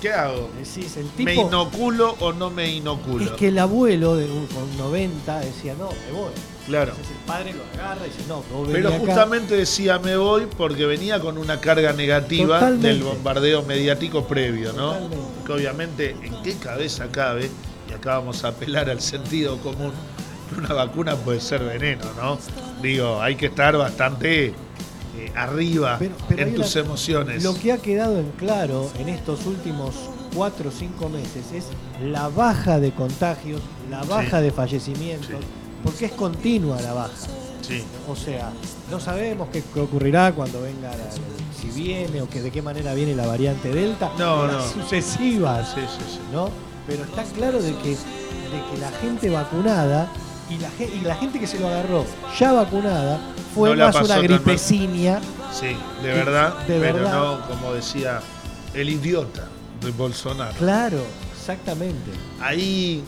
¿qué 0.00 0.12
hago? 0.12 0.50
¿Me 1.18 1.34
inoculo 1.34 2.16
o 2.20 2.32
no 2.32 2.50
me 2.50 2.70
inoculo? 2.70 3.24
Es 3.24 3.30
que 3.32 3.48
el 3.48 3.58
abuelo 3.58 4.16
de 4.16 4.30
un, 4.30 4.46
con 4.46 4.76
90 4.76 5.40
decía, 5.40 5.74
no, 5.78 5.88
me 5.90 6.12
voy. 6.12 6.32
Claro. 6.66 6.90
Entonces 6.90 7.16
el 7.16 7.24
padre 7.24 7.54
lo 7.54 7.80
agarra 7.80 8.06
y 8.06 8.10
dice, 8.10 8.22
no, 8.28 8.42
no 8.50 8.68
Pero 8.70 8.90
justamente 8.92 9.56
decía, 9.56 9.98
me 9.98 10.16
voy 10.16 10.46
porque 10.56 10.86
venía 10.86 11.20
con 11.20 11.38
una 11.38 11.60
carga 11.60 11.92
negativa 11.92 12.70
del 12.72 13.02
bombardeo 13.02 13.62
mediático 13.62 14.26
previo, 14.26 14.72
¿no? 14.72 14.96
Que 15.44 15.52
obviamente, 15.52 16.16
¿en 16.22 16.42
qué 16.42 16.56
cabeza 16.56 17.08
cabe? 17.10 17.50
Y 17.88 17.92
acá 17.92 18.18
vamos 18.18 18.44
a 18.44 18.48
apelar 18.48 18.90
al 18.90 19.00
sentido 19.00 19.58
común. 19.58 19.92
Una 20.56 20.74
vacuna 20.74 21.16
puede 21.16 21.40
ser 21.40 21.62
veneno, 21.64 22.04
¿no? 22.16 22.38
Digo, 22.80 23.20
hay 23.20 23.36
que 23.36 23.46
estar 23.46 23.76
bastante 23.76 24.54
eh, 25.18 25.32
arriba 25.34 25.98
en 26.30 26.54
tus 26.54 26.76
emociones. 26.76 27.42
Lo 27.42 27.54
que 27.54 27.72
ha 27.72 27.78
quedado 27.78 28.18
en 28.18 28.30
claro 28.32 28.90
en 28.98 29.08
estos 29.08 29.46
últimos 29.46 29.94
cuatro 30.34 30.68
o 30.68 30.72
cinco 30.72 31.08
meses 31.08 31.52
es 31.52 31.66
la 32.02 32.28
baja 32.28 32.78
de 32.78 32.92
contagios, 32.92 33.62
la 33.90 34.02
baja 34.04 34.40
de 34.40 34.50
fallecimientos, 34.50 35.40
porque 35.82 36.06
es 36.06 36.12
continua 36.12 36.80
la 36.82 36.92
baja. 36.92 37.26
O 38.08 38.14
sea, 38.14 38.52
no 38.90 39.00
sabemos 39.00 39.48
qué, 39.50 39.62
ocurrirá 39.80 40.32
cuando 40.32 40.62
venga, 40.62 40.92
si 41.60 41.68
viene 41.68 42.22
o 42.22 42.28
que 42.28 42.40
de 42.40 42.50
qué 42.50 42.62
manera 42.62 42.94
viene 42.94 43.16
la 43.16 43.26
variante 43.26 43.72
Delta. 43.72 44.12
No, 44.18 44.46
no. 44.46 44.62
Sucesivas. 44.62 45.74
¿no? 46.32 46.50
Pero 46.86 47.04
está 47.04 47.24
claro 47.24 47.60
de 47.60 47.74
que, 47.78 47.90
de 47.90 47.96
que 48.70 48.78
la 48.80 48.90
gente 49.00 49.30
vacunada 49.30 50.08
y 50.48 50.58
la, 50.58 50.70
y 50.78 51.00
la 51.00 51.16
gente 51.16 51.40
que 51.40 51.46
se 51.46 51.58
lo 51.58 51.66
agarró 51.66 52.04
ya 52.38 52.52
vacunada 52.52 53.18
fue 53.56 53.74
más 53.74 53.96
una 53.96 54.18
gripecinia. 54.18 55.20
Sí, 55.52 55.76
de 56.02 56.08
verdad, 56.12 56.54
pero 56.66 57.08
no 57.08 57.40
como 57.48 57.72
decía 57.72 58.20
el 58.74 58.90
idiota 58.90 59.48
de 59.80 59.90
Bolsonaro. 59.90 60.52
Claro, 60.58 60.98
exactamente. 61.34 62.10
Ahí 62.40 63.02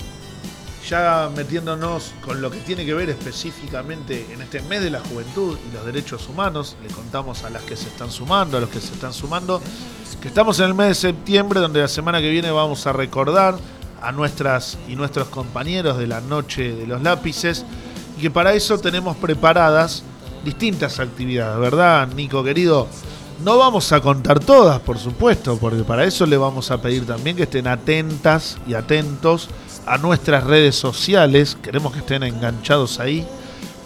ya 0.89 1.31
metiéndonos 1.37 2.15
con 2.25 2.41
lo 2.41 2.51
que 2.51 2.59
tiene 2.61 2.87
que 2.87 2.95
ver 2.95 3.11
específicamente 3.11 4.27
en 4.33 4.41
este 4.41 4.63
mes 4.63 4.81
de 4.81 4.91
la 4.91 5.01
juventud 5.01 5.59
y 5.69 5.75
los 5.75 5.85
derechos 5.85 6.27
humanos, 6.29 6.77
le 6.83 6.89
contamos 6.89 7.45
a 7.45 7.51
las 7.51 7.63
que 7.65 7.77
se 7.77 7.89
están 7.89 8.11
sumando, 8.11 8.57
a 8.57 8.61
los 8.61 8.71
que 8.71 8.81
se 8.81 8.95
están 8.95 9.13
sumando, 9.13 9.61
que 10.23 10.29
estamos 10.29 10.59
en 10.61 10.67
el 10.67 10.75
mes 10.75 10.89
de 10.89 10.95
septiembre, 10.95 11.61
donde 11.61 11.81
la 11.81 11.89
semana 11.89 12.21
que 12.21 12.31
viene 12.31 12.51
vamos 12.51 12.87
a 12.87 12.95
recordar 12.95 13.57
a 14.01 14.13
nuestras 14.13 14.79
y 14.89 14.97
nuestros 14.97 15.29
compañeros 15.29 15.99
de 15.99 16.07
la 16.07 16.23
Noche 16.23 16.73
de 16.75 16.87
los 16.87 17.03
Lápices, 17.03 17.67
y 18.17 18.23
que 18.23 18.31
para 18.31 18.55
eso 18.55 18.79
tenemos 18.79 19.15
preparadas 19.19 20.05
distintas 20.44 21.01
actividades, 21.01 21.59
¿verdad, 21.61 22.09
Nico 22.14 22.42
querido? 22.42 22.88
No 23.44 23.57
vamos 23.57 23.92
a 23.92 24.01
contar 24.01 24.40
todas, 24.40 24.81
por 24.81 24.98
supuesto, 24.98 25.59
porque 25.59 25.85
para 25.85 26.05
eso 26.05 26.27
le 26.27 26.37
vamos 26.37 26.70
a 26.70 26.83
pedir 26.83 27.07
también 27.07 27.37
que 27.37 27.44
estén 27.44 27.68
atentas 27.68 28.59
y 28.66 28.74
atentos 28.74 29.48
a 29.87 29.96
nuestras 29.98 30.44
redes 30.44 30.74
sociales, 30.74 31.57
queremos 31.62 31.92
que 31.92 32.01
estén 32.01 32.24
enganchados 32.24 32.98
ahí, 32.98 33.27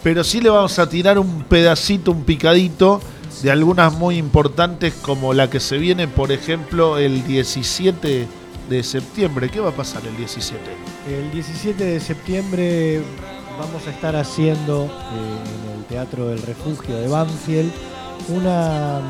pero 0.01 0.23
sí 0.23 0.41
le 0.41 0.49
vamos 0.49 0.79
a 0.79 0.89
tirar 0.89 1.19
un 1.19 1.43
pedacito, 1.43 2.11
un 2.11 2.23
picadito 2.23 2.99
de 3.41 3.51
algunas 3.51 3.93
muy 3.93 4.17
importantes 4.17 4.93
como 5.01 5.33
la 5.33 5.49
que 5.49 5.59
se 5.59 5.77
viene, 5.77 6.07
por 6.07 6.31
ejemplo, 6.31 6.97
el 6.97 7.25
17 7.25 8.27
de 8.69 8.83
septiembre. 8.83 9.49
¿Qué 9.49 9.59
va 9.59 9.69
a 9.69 9.75
pasar 9.75 10.05
el 10.05 10.15
17? 10.17 10.59
El 11.09 11.31
17 11.31 11.83
de 11.83 11.99
septiembre 11.99 13.01
vamos 13.57 13.85
a 13.87 13.91
estar 13.91 14.15
haciendo 14.15 14.85
eh, 14.85 15.69
en 15.69 15.79
el 15.79 15.85
Teatro 15.85 16.27
del 16.27 16.41
Refugio 16.41 16.95
de 16.95 17.07
Banfield 17.07 17.71
una 18.29 19.01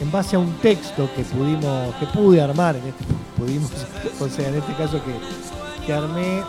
en 0.00 0.12
base 0.12 0.36
a 0.36 0.38
un 0.38 0.52
texto 0.58 1.08
que 1.16 1.22
pudimos 1.22 1.94
que 1.96 2.06
pude 2.06 2.40
armar 2.40 2.76
en 2.76 2.86
este 2.86 3.04
pudimos 3.36 3.70
o 4.20 4.28
sea 4.28 4.48
en 4.48 4.56
este 4.56 4.74
caso 4.74 5.00
que, 5.02 5.86
que 5.86 5.92
armé 5.92 6.38
eh, 6.38 6.42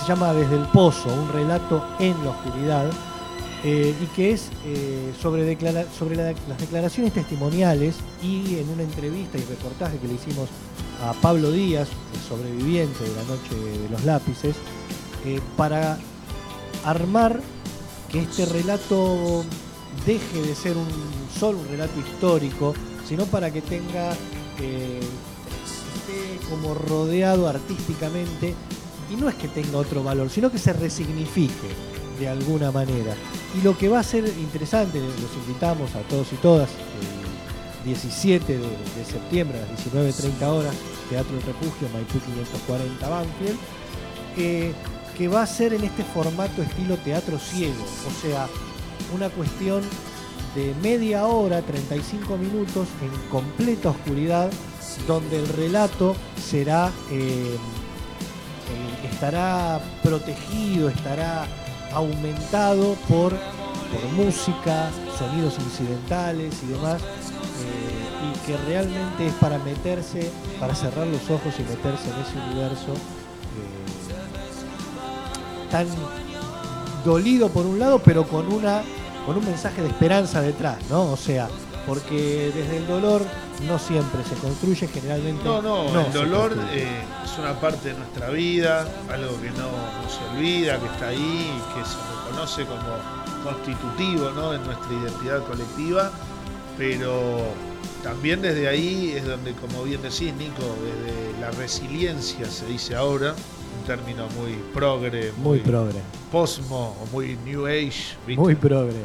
se 0.00 0.08
llama 0.08 0.32
desde 0.32 0.56
el 0.56 0.64
pozo 0.66 1.12
un 1.12 1.32
relato 1.32 1.84
en 1.98 2.12
la 2.24 2.30
oscuridad 2.30 2.90
eh, 3.64 3.94
y 4.00 4.06
que 4.14 4.32
es 4.32 4.50
sobre, 5.20 5.56
sobre 5.98 6.16
las 6.16 6.58
declaraciones 6.58 7.12
testimoniales 7.12 7.96
y 8.22 8.58
en 8.58 8.68
una 8.70 8.82
entrevista 8.82 9.38
y 9.38 9.42
reportaje 9.42 9.98
que 9.98 10.08
le 10.08 10.14
hicimos 10.14 10.48
a 11.02 11.12
Pablo 11.14 11.50
Díaz, 11.50 11.88
el 12.14 12.20
sobreviviente 12.20 13.02
de 13.02 13.10
la 13.10 13.22
Noche 13.24 13.54
de 13.82 13.88
los 13.90 14.04
Lápices, 14.04 14.56
para 15.56 15.98
armar 16.86 17.40
que 18.10 18.20
este 18.20 18.46
relato 18.46 19.44
deje 20.06 20.40
de 20.42 20.54
ser 20.54 20.76
un 20.76 20.86
solo 21.38 21.58
un 21.58 21.68
relato 21.68 21.98
histórico, 22.00 22.74
sino 23.06 23.26
para 23.26 23.50
que 23.50 23.60
tenga 23.60 24.12
eh, 24.60 25.00
esté 25.96 26.48
como 26.48 26.74
rodeado 26.74 27.48
artísticamente 27.48 28.54
y 29.10 29.16
no 29.16 29.28
es 29.28 29.34
que 29.34 29.48
tenga 29.48 29.78
otro 29.78 30.02
valor, 30.02 30.30
sino 30.30 30.50
que 30.50 30.58
se 30.58 30.72
resignifique 30.72 31.68
de 32.18 32.28
alguna 32.28 32.70
manera. 32.70 33.14
Y 33.56 33.62
lo 33.62 33.76
que 33.76 33.88
va 33.88 34.00
a 34.00 34.02
ser 34.02 34.26
interesante, 34.26 34.98
los 35.00 35.46
invitamos 35.46 35.94
a 35.94 36.00
todos 36.02 36.32
y 36.32 36.36
todas, 36.36 36.70
el 36.70 37.84
17 37.84 38.58
de, 38.58 39.04
septiembre 39.04 39.58
a 39.58 39.66
las 39.66 39.86
19.30 39.92 40.42
horas, 40.46 40.74
Teatro 41.08 41.36
del 41.36 41.42
Refugio, 41.42 41.88
Maipú 41.92 42.18
540 42.18 43.08
Banfield, 43.08 43.58
eh, 44.38 44.72
que 45.16 45.28
va 45.28 45.42
a 45.42 45.46
ser 45.46 45.72
en 45.72 45.84
este 45.84 46.04
formato 46.04 46.62
estilo 46.62 46.96
teatro 46.98 47.38
ciego, 47.38 47.84
o 48.06 48.22
sea, 48.22 48.48
una 49.14 49.30
cuestión 49.30 49.82
de 50.54 50.74
media 50.82 51.26
hora, 51.26 51.62
35 51.62 52.36
minutos 52.36 52.88
en 53.00 53.30
completa 53.30 53.90
oscuridad, 53.90 54.50
donde 55.06 55.38
el 55.38 55.48
relato 55.48 56.16
será 56.42 56.90
eh, 57.10 57.56
eh, 58.68 59.08
estará 59.10 59.80
protegido, 60.02 60.88
estará 60.88 61.46
aumentado 61.92 62.94
por, 63.08 63.32
por 63.32 64.12
música, 64.12 64.90
sonidos 65.18 65.58
incidentales 65.58 66.54
y 66.62 66.66
demás, 66.72 67.00
eh, 67.02 68.34
y 68.34 68.46
que 68.46 68.56
realmente 68.66 69.26
es 69.26 69.32
para 69.34 69.58
meterse, 69.58 70.30
para 70.58 70.74
cerrar 70.74 71.06
los 71.06 71.30
ojos 71.30 71.54
y 71.58 71.62
meterse 71.62 72.10
en 72.10 72.20
ese 72.20 72.38
universo 72.50 72.94
tan 75.76 75.86
dolido 77.04 77.50
por 77.50 77.66
un 77.66 77.78
lado, 77.78 77.98
pero 77.98 78.26
con 78.26 78.50
una 78.50 78.82
con 79.26 79.36
un 79.36 79.44
mensaje 79.44 79.82
de 79.82 79.88
esperanza 79.88 80.40
detrás, 80.40 80.78
¿no? 80.88 81.12
O 81.12 81.16
sea, 81.16 81.48
porque 81.84 82.52
desde 82.54 82.78
el 82.78 82.86
dolor 82.86 83.22
no 83.66 83.78
siempre 83.78 84.22
se 84.24 84.36
construye, 84.36 84.86
generalmente. 84.86 85.44
No, 85.44 85.60
no, 85.60 86.00
el 86.00 86.12
dolor 86.12 86.56
eh, 86.70 86.86
es 87.24 87.38
una 87.38 87.58
parte 87.60 87.88
de 87.88 87.94
nuestra 87.98 88.30
vida, 88.30 88.86
algo 89.10 89.40
que 89.42 89.50
no, 89.50 89.68
se 90.08 90.24
olvida, 90.32 90.78
que 90.78 90.86
está 90.86 91.08
ahí, 91.08 91.52
que 91.74 91.84
se 91.84 91.96
reconoce 92.24 92.64
como 92.66 93.42
constitutivo 93.42 94.30
¿no? 94.30 94.54
en 94.54 94.64
nuestra 94.64 94.92
identidad 94.92 95.44
colectiva, 95.44 96.10
pero 96.78 97.40
también 98.02 98.42
desde 98.42 98.68
ahí 98.68 99.14
es 99.16 99.26
donde, 99.26 99.52
como 99.54 99.82
bien 99.82 100.00
decís, 100.02 100.32
Nico, 100.34 100.62
desde 100.84 101.40
la 101.40 101.50
resiliencia 101.50 102.46
se 102.48 102.66
dice 102.66 102.94
ahora, 102.94 103.34
término 103.86 104.26
muy 104.30 104.54
progre, 104.74 105.32
muy, 105.38 105.60
progre, 105.60 106.00
posmo 106.32 106.96
o 107.00 107.06
muy 107.12 107.38
new 107.44 107.66
age, 107.66 108.16
muy 108.36 108.54
progre. 108.56 109.00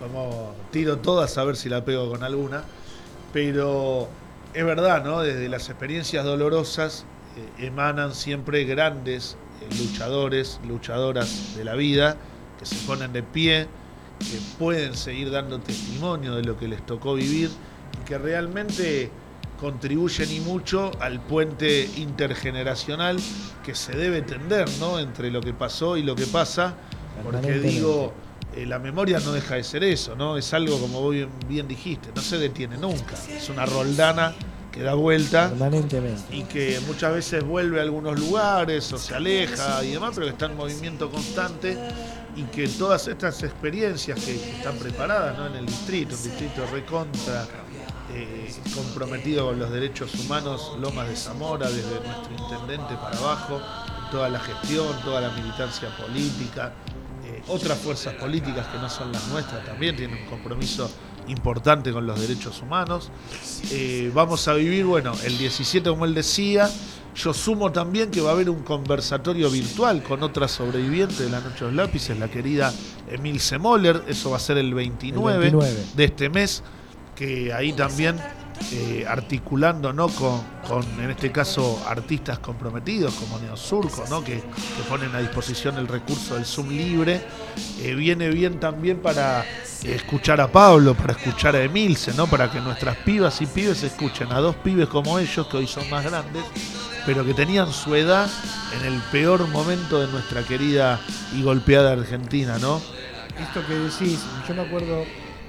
Como 0.00 0.52
tiro 0.72 0.98
todas 0.98 1.38
a 1.38 1.44
ver 1.44 1.56
si 1.56 1.68
la 1.68 1.84
pego 1.84 2.10
con 2.10 2.24
alguna, 2.24 2.64
pero 3.32 4.08
es 4.52 4.64
verdad, 4.64 5.04
¿no? 5.04 5.20
Desde 5.20 5.48
las 5.48 5.68
experiencias 5.68 6.24
dolorosas 6.24 7.06
eh, 7.36 7.66
emanan 7.66 8.12
siempre 8.12 8.64
grandes 8.64 9.36
eh, 9.62 9.74
luchadores, 9.78 10.60
luchadoras 10.66 11.56
de 11.56 11.64
la 11.64 11.74
vida, 11.74 12.16
que 12.58 12.66
se 12.66 12.76
ponen 12.86 13.12
de 13.12 13.22
pie, 13.22 13.68
que 14.18 14.38
pueden 14.58 14.94
seguir 14.96 15.30
dando 15.30 15.60
testimonio 15.60 16.34
de 16.34 16.42
lo 16.42 16.58
que 16.58 16.66
les 16.66 16.84
tocó 16.84 17.14
vivir 17.14 17.50
y 18.00 18.04
que 18.04 18.18
realmente 18.18 19.10
contribuyen 19.60 20.30
y 20.30 20.40
mucho 20.40 20.90
al 21.00 21.20
puente 21.20 21.88
intergeneracional 21.96 23.18
que 23.64 23.74
se 23.74 23.92
debe 23.92 24.22
tender, 24.22 24.68
¿no? 24.80 24.98
Entre 24.98 25.30
lo 25.30 25.40
que 25.40 25.52
pasó 25.52 25.96
y 25.96 26.02
lo 26.02 26.14
que 26.14 26.26
pasa, 26.26 26.74
porque 27.22 27.58
digo 27.58 28.12
eh, 28.56 28.66
la 28.66 28.78
memoria 28.78 29.18
no 29.20 29.32
deja 29.32 29.56
de 29.56 29.64
ser 29.64 29.84
eso, 29.84 30.14
¿no? 30.14 30.36
Es 30.36 30.52
algo, 30.54 30.78
como 30.78 31.00
vos 31.00 31.14
bien, 31.48 31.66
dijiste, 31.66 32.10
no 32.14 32.22
se 32.22 32.38
detiene 32.38 32.76
nunca. 32.76 33.14
Es 33.28 33.48
una 33.48 33.66
roldana 33.66 34.34
que 34.70 34.82
da 34.82 34.94
vuelta 34.94 35.50
permanentemente 35.50 36.34
y 36.34 36.42
que 36.42 36.80
muchas 36.86 37.14
veces 37.14 37.44
vuelve 37.44 37.78
a 37.78 37.82
algunos 37.82 38.18
lugares 38.18 38.92
o 38.92 38.98
se 38.98 39.14
aleja 39.14 39.84
y 39.84 39.92
demás, 39.92 40.12
pero 40.14 40.26
que 40.26 40.32
está 40.32 40.46
en 40.46 40.56
movimiento 40.56 41.10
constante 41.10 41.78
y 42.36 42.42
que 42.44 42.68
todas 42.68 43.06
estas 43.08 43.42
experiencias 43.42 44.18
que, 44.24 44.34
están 44.34 44.76
preparadas 44.76 45.38
¿no? 45.38 45.46
en 45.46 45.56
el 45.56 45.66
distrito, 45.66 46.16
un 46.16 46.22
distrito 46.22 46.66
recontra 46.72 47.46
eh, 48.12 48.52
comprometido 48.74 49.46
con 49.46 49.58
los 49.58 49.70
derechos 49.70 50.14
humanos, 50.14 50.72
Lomas 50.80 51.08
de 51.08 51.16
Zamora, 51.16 51.68
desde 51.68 52.00
nuestro 52.00 52.32
intendente 52.36 52.94
para 52.96 53.16
abajo, 53.18 53.60
toda 54.10 54.28
la 54.28 54.40
gestión, 54.40 54.86
toda 55.02 55.20
la 55.20 55.30
militancia 55.30 55.88
política, 55.96 56.72
otras 57.48 57.78
fuerzas 57.78 58.14
políticas 58.14 58.66
que 58.68 58.78
no 58.78 58.88
son 58.88 59.12
las 59.12 59.26
nuestras 59.28 59.64
también 59.64 59.96
tienen 59.96 60.18
un 60.22 60.26
compromiso 60.26 60.90
importante 61.28 61.92
con 61.92 62.06
los 62.06 62.20
derechos 62.20 62.60
humanos. 62.62 63.10
Eh, 63.70 64.10
vamos 64.14 64.46
a 64.48 64.54
vivir, 64.54 64.84
bueno, 64.84 65.12
el 65.24 65.36
17 65.38 65.88
como 65.88 66.04
él 66.04 66.14
decía, 66.14 66.68
yo 67.14 67.32
sumo 67.32 67.70
también 67.72 68.10
que 68.10 68.20
va 68.20 68.30
a 68.30 68.32
haber 68.32 68.50
un 68.50 68.62
conversatorio 68.62 69.50
virtual 69.50 70.02
con 70.02 70.22
otra 70.22 70.48
sobreviviente 70.48 71.24
de 71.24 71.30
la 71.30 71.40
Noche 71.40 71.64
de 71.64 71.66
los 71.66 71.74
Lápices, 71.74 72.18
la 72.18 72.28
querida 72.28 72.72
Emil 73.08 73.40
Semoller, 73.40 74.02
eso 74.08 74.30
va 74.30 74.36
a 74.36 74.40
ser 74.40 74.58
el 74.58 74.74
29, 74.74 75.52
de 75.94 76.04
este 76.04 76.28
mes, 76.28 76.62
que 77.14 77.52
ahí 77.52 77.72
también 77.72 78.16
eh, 78.72 79.04
articulando 79.06 79.92
¿no? 79.92 80.08
Con, 80.08 80.42
en 81.00 81.10
este 81.10 81.30
caso, 81.30 81.82
artistas 81.86 82.38
comprometidos 82.38 83.14
como 83.14 83.38
Neosurco, 83.38 84.04
¿no? 84.08 84.22
que, 84.24 84.42
ponen 84.88 85.14
a 85.14 85.18
disposición 85.18 85.76
el 85.76 85.88
recurso 85.88 86.34
del 86.34 86.44
Zoom 86.44 86.70
libre. 86.70 87.20
Eh, 87.80 87.94
viene 87.94 88.28
bien 88.30 88.60
también 88.60 88.98
para 88.98 89.44
escuchar 89.82 90.40
a 90.40 90.50
Pablo, 90.50 90.94
para 90.94 91.12
escuchar 91.12 91.56
a 91.56 91.62
Emilce, 91.62 92.14
¿no? 92.14 92.26
para 92.26 92.50
que 92.50 92.60
nuestras 92.60 92.96
pibas 92.98 93.40
y 93.42 93.46
pibes 93.46 93.82
escuchen 93.82 94.32
a 94.32 94.40
dos 94.40 94.56
pibes 94.56 94.88
como 94.88 95.18
ellos, 95.18 95.46
que 95.46 95.56
hoy 95.58 95.66
son 95.66 95.88
más 95.90 96.04
grandes, 96.04 96.44
pero 97.04 97.24
que 97.24 97.34
tenían 97.34 97.70
su 97.72 97.94
edad 97.94 98.28
en 98.78 98.86
el 98.92 98.98
peor 99.12 99.46
momento 99.48 100.00
de 100.00 100.10
nuestra 100.10 100.42
querida 100.42 101.00
y 101.36 101.42
golpeada 101.42 101.92
Argentina. 101.92 102.58
¿no? 102.58 102.80
Esto 103.38 103.66
que 103.66 103.74
decís, 103.74 104.20
yo 104.48 104.54
me 104.54 104.62
acuerdo, 104.62 105.04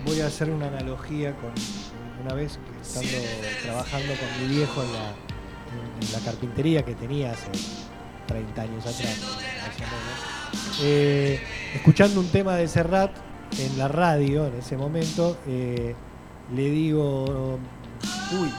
voy 0.05 0.21
a 0.21 0.27
hacer 0.27 0.49
una 0.49 0.67
analogía 0.67 1.35
con 1.35 1.51
una 2.23 2.33
vez 2.33 2.59
estando 2.85 3.17
trabajando 3.63 4.13
con 4.13 4.41
mi 4.41 4.55
viejo 4.55 4.83
en 4.83 4.91
la, 4.93 6.19
carpintería 6.23 6.83
que 6.83 6.95
tenía 6.95 7.31
hace 7.31 7.51
30 8.27 8.61
años 8.61 8.85
atrás, 8.85 9.17
eh, 10.81 11.39
escuchando 11.73 12.19
un 12.19 12.27
tema 12.29 12.55
de 12.55 12.67
Serrat 12.67 13.11
en 13.59 13.77
la 13.77 13.87
radio 13.87 14.47
en 14.47 14.55
ese 14.55 14.77
momento, 14.77 15.37
eh, 15.47 15.95
le 16.53 16.69
digo, 16.69 17.59
uy, 18.39 18.51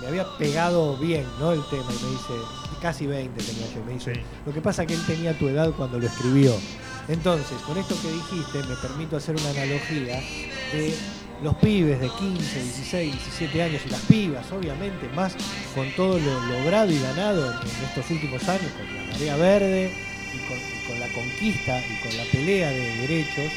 me, 0.00 0.06
había 0.06 0.24
pegado 0.38 0.96
bien 0.96 1.26
¿no? 1.38 1.52
el 1.52 1.62
tema 1.68 1.84
y 1.90 2.04
me 2.04 2.10
dice, 2.10 2.32
casi 2.80 3.06
20 3.06 3.42
tenía 3.42 3.66
yo, 3.74 3.84
me 3.84 3.92
dice, 3.92 4.22
lo 4.46 4.52
que 4.52 4.60
pasa 4.60 4.82
es 4.82 4.88
que 4.88 4.94
él 4.94 5.06
tenía 5.06 5.36
tu 5.38 5.48
edad 5.48 5.70
cuando 5.72 5.98
lo 5.98 6.06
escribió. 6.06 6.54
Entonces, 7.08 7.58
con 7.66 7.76
esto 7.76 7.94
que 8.00 8.10
dijiste, 8.10 8.62
me 8.66 8.76
permito 8.76 9.16
hacer 9.16 9.36
una 9.36 9.50
analogía 9.50 10.20
de 10.72 10.94
los 11.42 11.54
pibes 11.56 12.00
de 12.00 12.08
15, 12.08 12.62
16, 12.62 13.12
17 13.12 13.62
años 13.62 13.82
y 13.86 13.90
las 13.90 14.00
pibas, 14.02 14.52
obviamente, 14.52 15.08
más 15.14 15.36
con 15.74 15.90
todo 15.92 16.18
lo 16.18 16.40
logrado 16.46 16.90
y 16.90 17.00
ganado 17.00 17.52
en, 17.52 17.68
estos 17.86 18.10
últimos 18.10 18.48
años, 18.48 18.70
con 18.76 18.96
la 18.96 19.12
marea 19.12 19.36
verde 19.36 19.92
y 20.32 20.88
con, 20.88 21.00
la 21.00 21.08
conquista 21.08 21.80
y 21.80 22.06
con 22.06 22.16
la 22.16 22.24
pelea 22.24 22.70
de 22.70 22.96
derechos, 22.96 23.52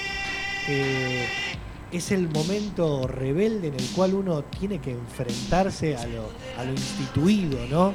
eh, 0.70 1.26
es 1.92 2.12
el 2.12 2.28
momento 2.30 3.08
rebelde 3.08 3.68
en 3.68 3.76
el 3.76 3.86
cual 3.96 4.14
uno 4.14 4.44
tiene 4.44 4.80
que 4.80 4.92
enfrentarse 4.92 5.96
a 5.96 6.06
lo, 6.06 6.72
instituido, 6.72 7.60
¿no? 7.70 7.94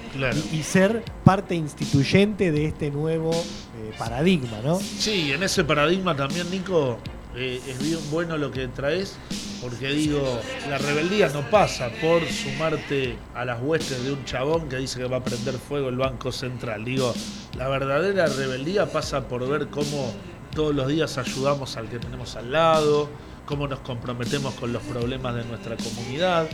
Y, 0.52 0.62
ser 0.62 1.04
parte 1.24 1.54
instituyente 1.54 2.52
de 2.52 2.66
este 2.66 2.90
nuevo 2.90 3.32
eh, 3.32 3.92
paradigma, 3.98 4.60
¿no? 4.64 4.78
Sí, 4.78 5.32
en 5.32 5.42
ese 5.42 5.64
paradigma 5.64 6.16
también, 6.16 6.50
Nico, 6.50 6.98
eh, 7.34 7.60
es 7.66 7.82
bien 7.82 7.98
bueno 8.10 8.36
lo 8.38 8.50
que 8.50 8.68
traes, 8.68 9.16
porque 9.62 9.90
digo, 9.90 10.40
la 10.68 10.76
rebeldía 10.76 11.28
no 11.28 11.48
pasa 11.48 11.88
por 12.00 12.26
sumarte 12.28 13.16
a 13.32 13.44
las 13.44 13.62
huestes 13.62 14.02
de 14.02 14.12
un 14.12 14.24
chabón 14.24 14.68
que 14.68 14.76
dice 14.76 14.98
que 14.98 15.06
va 15.06 15.18
a 15.18 15.24
prender 15.24 15.54
fuego 15.54 15.88
el 15.88 15.96
Banco 15.96 16.32
Central. 16.32 16.84
Digo, 16.84 17.14
la 17.56 17.68
verdadera 17.68 18.26
rebeldía 18.26 18.90
pasa 18.90 19.28
por 19.28 19.48
ver 19.48 19.68
cómo 19.68 20.12
todos 20.52 20.74
los 20.74 20.88
días 20.88 21.16
ayudamos 21.16 21.76
al 21.76 21.88
que 21.88 22.00
tenemos 22.00 22.34
al 22.34 22.50
lado, 22.50 23.08
cómo 23.46 23.68
nos 23.68 23.78
comprometemos 23.78 24.52
con 24.54 24.72
los 24.72 24.82
problemas 24.82 25.36
de 25.36 25.44
nuestra 25.44 25.76
comunidad, 25.76 26.48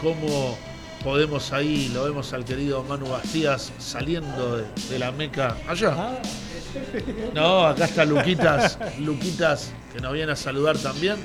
cómo 0.00 0.56
podemos 1.02 1.52
ahí, 1.52 1.90
lo 1.92 2.04
vemos 2.04 2.32
al 2.32 2.44
querido 2.44 2.84
Manu 2.84 3.08
Bastías 3.08 3.72
saliendo 3.78 4.58
de, 4.58 4.64
de 4.88 4.98
la 5.00 5.10
Meca 5.10 5.56
allá. 5.68 5.94
Ah. 5.96 6.18
No, 7.34 7.66
acá 7.66 7.86
está 7.86 8.04
Luquitas, 8.04 8.78
Luquitas 9.00 9.72
que 9.92 10.00
nos 10.00 10.12
viene 10.12 10.32
a 10.32 10.36
saludar 10.36 10.78
también. 10.78 11.16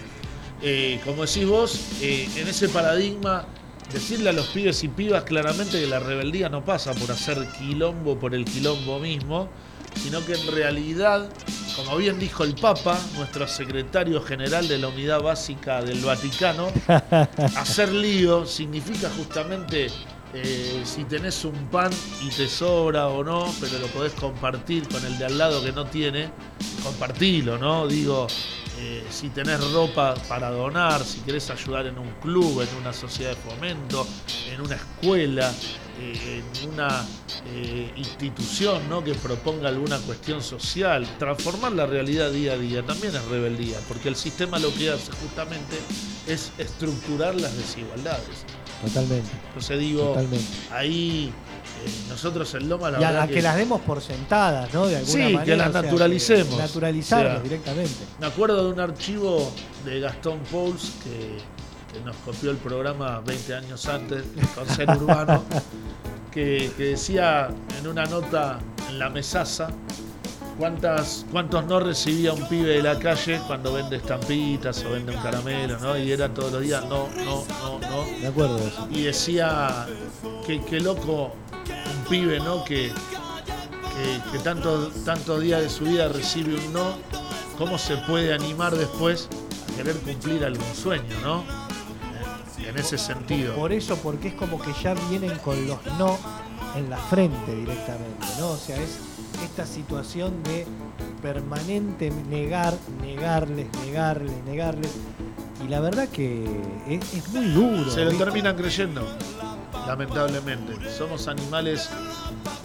Eh, 0.61 0.99
como 1.05 1.25
decís 1.25 1.45
vos, 1.45 1.79
eh, 2.01 2.27
en 2.35 2.47
ese 2.47 2.69
paradigma, 2.69 3.45
decirle 3.91 4.29
a 4.29 4.33
los 4.33 4.47
pibes 4.47 4.83
y 4.83 4.87
pibas 4.87 5.23
claramente 5.23 5.79
que 5.79 5.87
la 5.87 5.99
rebeldía 5.99 6.49
no 6.49 6.65
pasa 6.65 6.93
por 6.93 7.11
hacer 7.11 7.37
quilombo 7.57 8.17
por 8.17 8.33
el 8.33 8.43
quilombo 8.43 8.99
mismo, 8.99 9.49
sino 9.95 10.25
que 10.25 10.33
en 10.33 10.47
realidad, 10.47 11.29
como 11.75 11.97
bien 11.97 12.19
dijo 12.19 12.43
el 12.43 12.55
Papa, 12.55 12.99
nuestro 13.15 13.47
secretario 13.47 14.21
general 14.21 14.67
de 14.67 14.77
la 14.77 14.89
Unidad 14.89 15.21
Básica 15.21 15.81
del 15.81 16.03
Vaticano, 16.03 16.71
hacer 17.55 17.91
lío 17.93 18.45
significa 18.45 19.09
justamente 19.15 19.87
eh, 20.33 20.81
si 20.83 21.05
tenés 21.05 21.45
un 21.45 21.55
pan 21.69 21.91
y 22.21 22.29
te 22.29 22.47
sobra 22.47 23.07
o 23.07 23.23
no, 23.23 23.53
pero 23.59 23.79
lo 23.79 23.87
podés 23.87 24.13
compartir 24.13 24.87
con 24.87 25.03
el 25.05 25.17
de 25.17 25.25
al 25.25 25.37
lado 25.37 25.63
que 25.63 25.71
no 25.71 25.85
tiene, 25.85 26.29
compartilo, 26.83 27.57
¿no? 27.57 27.87
Digo, 27.87 28.27
eh, 28.79 29.03
si 29.09 29.29
tenés 29.29 29.71
ropa 29.71 30.13
para 30.27 30.51
donar, 30.51 31.03
si 31.03 31.19
querés 31.21 31.49
ayudar 31.49 31.87
en 31.87 31.97
un 31.97 32.11
club, 32.21 32.61
en 32.61 32.77
una 32.79 32.93
sociedad 32.93 33.31
de 33.31 33.35
fomento, 33.37 34.05
en 34.51 34.61
una 34.61 34.75
escuela, 34.75 35.51
eh, 35.99 36.43
en 36.61 36.69
una 36.69 37.05
institución 37.95 38.87
¿no? 38.87 39.03
que 39.03 39.15
proponga 39.15 39.69
alguna 39.69 39.97
cuestión 39.99 40.43
social, 40.43 41.07
transformar 41.17 41.71
la 41.71 41.87
realidad 41.87 42.29
día 42.29 42.53
a 42.53 42.57
día 42.57 42.83
también 42.83 43.15
es 43.15 43.25
rebeldía, 43.25 43.79
porque 43.87 44.09
el 44.09 44.15
sistema 44.15 44.59
lo 44.59 44.71
que 44.75 44.91
hace 44.91 45.11
justamente 45.13 45.77
es 46.27 46.51
estructurar 46.59 47.33
las 47.35 47.57
desigualdades. 47.57 48.45
Totalmente. 48.81 49.29
Entonces 49.47 49.79
digo, 49.79 50.15
ahí 50.71 51.31
eh, 51.85 51.89
nosotros 52.09 52.53
en 52.55 52.69
Loma 52.69 52.91
la 52.91 53.01
y 53.01 53.03
a 53.03 53.27
que, 53.27 53.41
las 53.41 53.55
demos 53.55 53.81
por 53.81 54.01
sentadas, 54.01 54.73
¿no? 54.73 54.87
De 54.87 54.97
alguna 54.97 55.13
sí, 55.13 55.33
manera. 55.33 55.43
que 55.43 55.55
las 55.55 55.73
naturalicemos. 55.73 56.57
naturalizarlas 56.57 57.43
directamente. 57.43 57.95
Me 58.19 58.27
acuerdo 58.27 58.65
de 58.65 58.73
un 58.73 58.79
archivo 58.79 59.51
de 59.85 59.99
Gastón 59.99 60.39
Pauls 60.51 60.93
que, 61.03 61.57
nos 62.05 62.15
copió 62.17 62.51
el 62.51 62.57
programa 62.57 63.21
20 63.21 63.55
años 63.55 63.87
antes 63.87 64.23
con 64.53 64.69
Ser 64.69 64.87
Urbano, 64.91 65.43
que, 66.31 66.69
que 66.77 66.83
decía 66.83 67.49
en 67.79 67.87
una 67.87 68.05
nota 68.05 68.59
en 68.87 68.99
la 68.99 69.09
mesaza 69.09 69.69
¿Cuántas, 70.57 71.25
¿Cuántos 71.31 71.65
no 71.65 71.79
recibía 71.79 72.33
un 72.33 72.47
pibe 72.47 72.69
de 72.69 72.81
la 72.81 72.97
calle 72.97 73.39
cuando 73.45 73.73
vende 73.73 73.97
estampitas 73.97 74.83
o 74.83 74.91
vende 74.91 75.15
un 75.15 75.21
caramelo, 75.21 75.77
¿no? 75.79 75.95
Y 75.97 76.11
era 76.11 76.33
todos 76.33 76.51
los 76.51 76.61
días, 76.63 76.83
no, 76.85 77.07
no, 77.23 77.45
no, 77.61 77.79
no. 77.79 78.19
De 78.19 78.27
acuerdo 78.27 78.57
eso. 78.57 78.87
Y 78.89 79.03
decía, 79.03 79.85
que, 80.47 80.63
qué 80.65 80.79
loco 80.79 81.33
un 81.65 82.09
pibe, 82.09 82.39
¿no? 82.39 82.63
Que, 82.63 82.91
que, 82.91 84.31
que 84.31 84.39
tantos 84.39 85.03
tantos 85.05 85.41
días 85.41 85.61
de 85.61 85.69
su 85.69 85.85
vida 85.85 86.07
recibe 86.07 86.55
un 86.55 86.73
no, 86.73 86.97
¿cómo 87.57 87.77
se 87.77 87.97
puede 87.97 88.33
animar 88.33 88.75
después 88.75 89.29
a 89.71 89.77
querer 89.77 89.95
cumplir 89.97 90.43
algún 90.43 90.75
sueño, 90.75 91.15
¿no? 91.23 91.43
En 92.67 92.77
ese 92.77 92.97
sentido. 92.97 93.55
Por 93.55 93.71
eso, 93.71 93.95
porque 93.97 94.29
es 94.29 94.33
como 94.33 94.59
que 94.59 94.73
ya 94.83 94.95
vienen 95.09 95.37
con 95.39 95.67
los 95.67 95.77
no 95.99 96.17
en 96.75 96.89
la 96.89 96.97
frente 96.97 97.55
directamente, 97.55 98.25
¿no? 98.39 98.49
O 98.49 98.57
sea, 98.57 98.75
es 98.77 98.99
esta 99.47 99.65
situación 99.65 100.43
de 100.43 100.65
permanente 101.21 102.11
negar, 102.29 102.73
negarles, 103.01 103.67
negarles, 103.85 104.43
negarles. 104.45 104.91
Y 105.63 105.67
la 105.69 105.79
verdad 105.79 106.07
que 106.09 106.45
es, 106.87 107.13
es 107.13 107.29
muy 107.29 107.45
duro. 107.49 107.89
Se 107.89 108.03
lo 108.03 108.11
¿viste? 108.11 108.25
terminan 108.25 108.55
creyendo, 108.55 109.01
lamentablemente. 109.87 110.73
Somos 110.95 111.27
animales 111.27 111.89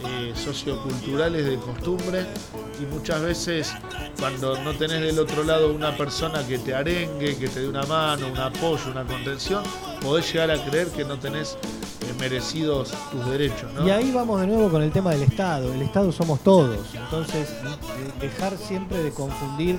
eh, 0.05 0.33
socioculturales 0.35 1.45
de 1.45 1.57
costumbre 1.57 2.25
y 2.79 2.85
muchas 2.93 3.21
veces 3.21 3.73
cuando 4.19 4.61
no 4.61 4.73
tenés 4.73 5.01
del 5.01 5.17
otro 5.19 5.43
lado 5.43 5.73
una 5.73 5.95
persona 5.95 6.45
que 6.45 6.59
te 6.59 6.75
arengue, 6.75 7.37
que 7.37 7.47
te 7.47 7.61
dé 7.61 7.67
una 7.67 7.83
mano, 7.83 8.27
un 8.27 8.37
apoyo, 8.37 8.91
una 8.91 9.05
contención, 9.05 9.63
podés 10.01 10.31
llegar 10.31 10.51
a 10.51 10.63
creer 10.65 10.89
que 10.89 11.05
no 11.05 11.17
tenés 11.17 11.57
merecidos 12.19 12.91
tus 13.11 13.25
derechos. 13.27 13.71
¿no? 13.73 13.85
Y 13.87 13.91
ahí 13.91 14.11
vamos 14.11 14.39
de 14.41 14.47
nuevo 14.47 14.69
con 14.69 14.81
el 14.81 14.91
tema 14.91 15.11
del 15.11 15.23
Estado. 15.23 15.73
El 15.73 15.81
Estado 15.81 16.11
somos 16.11 16.39
todos. 16.41 16.77
Entonces, 16.93 17.49
de- 18.19 18.27
dejar 18.27 18.57
siempre 18.57 19.03
de 19.03 19.11
confundir 19.11 19.75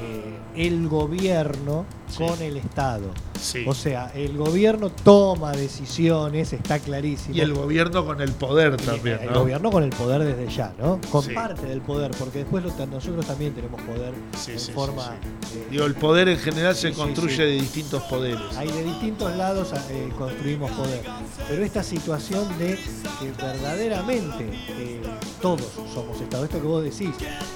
eh, 0.00 0.38
el 0.66 0.88
gobierno 0.88 1.84
Sí. 2.08 2.24
con 2.24 2.40
el 2.42 2.56
Estado. 2.56 3.10
Sí. 3.40 3.64
O 3.66 3.74
sea, 3.74 4.10
el 4.14 4.36
gobierno 4.36 4.90
toma 4.90 5.52
decisiones, 5.52 6.52
está 6.52 6.78
clarísimo. 6.80 7.36
Y 7.36 7.40
el 7.40 7.54
gobierno 7.54 8.04
con 8.04 8.20
el 8.20 8.32
poder 8.32 8.76
también, 8.78 9.20
el 9.22 9.32
¿no? 9.32 9.40
gobierno 9.40 9.70
con 9.70 9.84
el 9.84 9.90
poder 9.90 10.24
desde 10.24 10.52
ya, 10.52 10.72
¿no? 10.78 11.00
Con 11.12 11.22
Sí. 11.22 11.32
parte 11.34 11.66
del 11.66 11.80
poder, 11.80 12.10
porque 12.18 12.38
después 12.40 12.64
lo- 12.64 12.86
nosotros 12.86 13.24
también 13.26 13.54
tenemos 13.54 13.80
poder 13.82 14.12
en 14.48 14.74
forma. 14.74 15.14
eh, 15.54 15.66
Digo, 15.70 15.84
el 15.84 15.94
poder 15.94 16.28
en 16.28 16.38
general 16.38 16.74
se 16.74 16.92
construye 16.92 17.44
de 17.44 17.52
distintos 17.52 18.02
poderes. 18.04 18.56
Hay 18.56 18.72
de 18.72 18.82
distintos 18.84 19.34
lados 19.36 19.68
eh, 19.90 20.08
construimos 20.18 20.70
poder. 20.72 21.02
Pero 21.48 21.62
esta 21.64 21.82
situación 21.84 22.46
de 22.58 22.76
que 23.20 23.32
verdaderamente 23.40 24.48
eh, 24.70 25.00
todos 25.40 25.62
somos 25.94 26.20
Estado, 26.20 26.44
esto 26.44 26.60
que 26.60 26.66
vos 26.66 26.82
decís, 26.82 27.10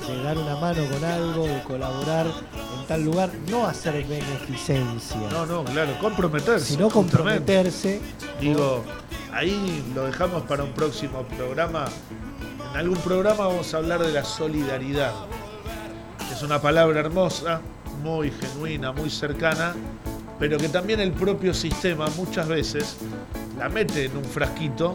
de 0.06 0.22
dar 0.22 0.38
una 0.38 0.56
mano 0.56 0.82
con 0.90 1.04
algo, 1.04 1.46
de 1.46 1.62
colaborar 1.64 2.26
en 2.26 2.86
tal 2.86 3.02
lugar, 3.04 3.30
no 3.50 3.66
hacer 3.66 3.96
beneficencia, 4.46 5.16
No, 5.30 5.46
no, 5.46 5.64
claro, 5.64 5.96
comprometerse. 6.00 6.66
sino 6.66 6.90
justamente. 6.90 7.16
comprometerse. 7.16 8.00
Digo, 8.40 8.84
ahí 9.32 9.84
lo 9.94 10.04
dejamos 10.06 10.42
para 10.42 10.64
un 10.64 10.72
próximo 10.72 11.22
programa. 11.36 11.86
En 12.72 12.78
algún 12.78 12.98
programa 12.98 13.46
vamos 13.46 13.72
a 13.74 13.78
hablar 13.78 14.00
de 14.04 14.12
la 14.12 14.24
solidaridad. 14.24 15.12
Es 16.32 16.42
una 16.42 16.60
palabra 16.60 17.00
hermosa, 17.00 17.60
muy 18.02 18.30
genuina, 18.30 18.92
muy 18.92 19.10
cercana, 19.10 19.74
pero 20.38 20.58
que 20.58 20.68
también 20.68 21.00
el 21.00 21.12
propio 21.12 21.54
sistema 21.54 22.06
muchas 22.16 22.48
veces 22.48 22.96
la 23.58 23.68
mete 23.68 24.06
en 24.06 24.16
un 24.16 24.24
frasquito 24.24 24.94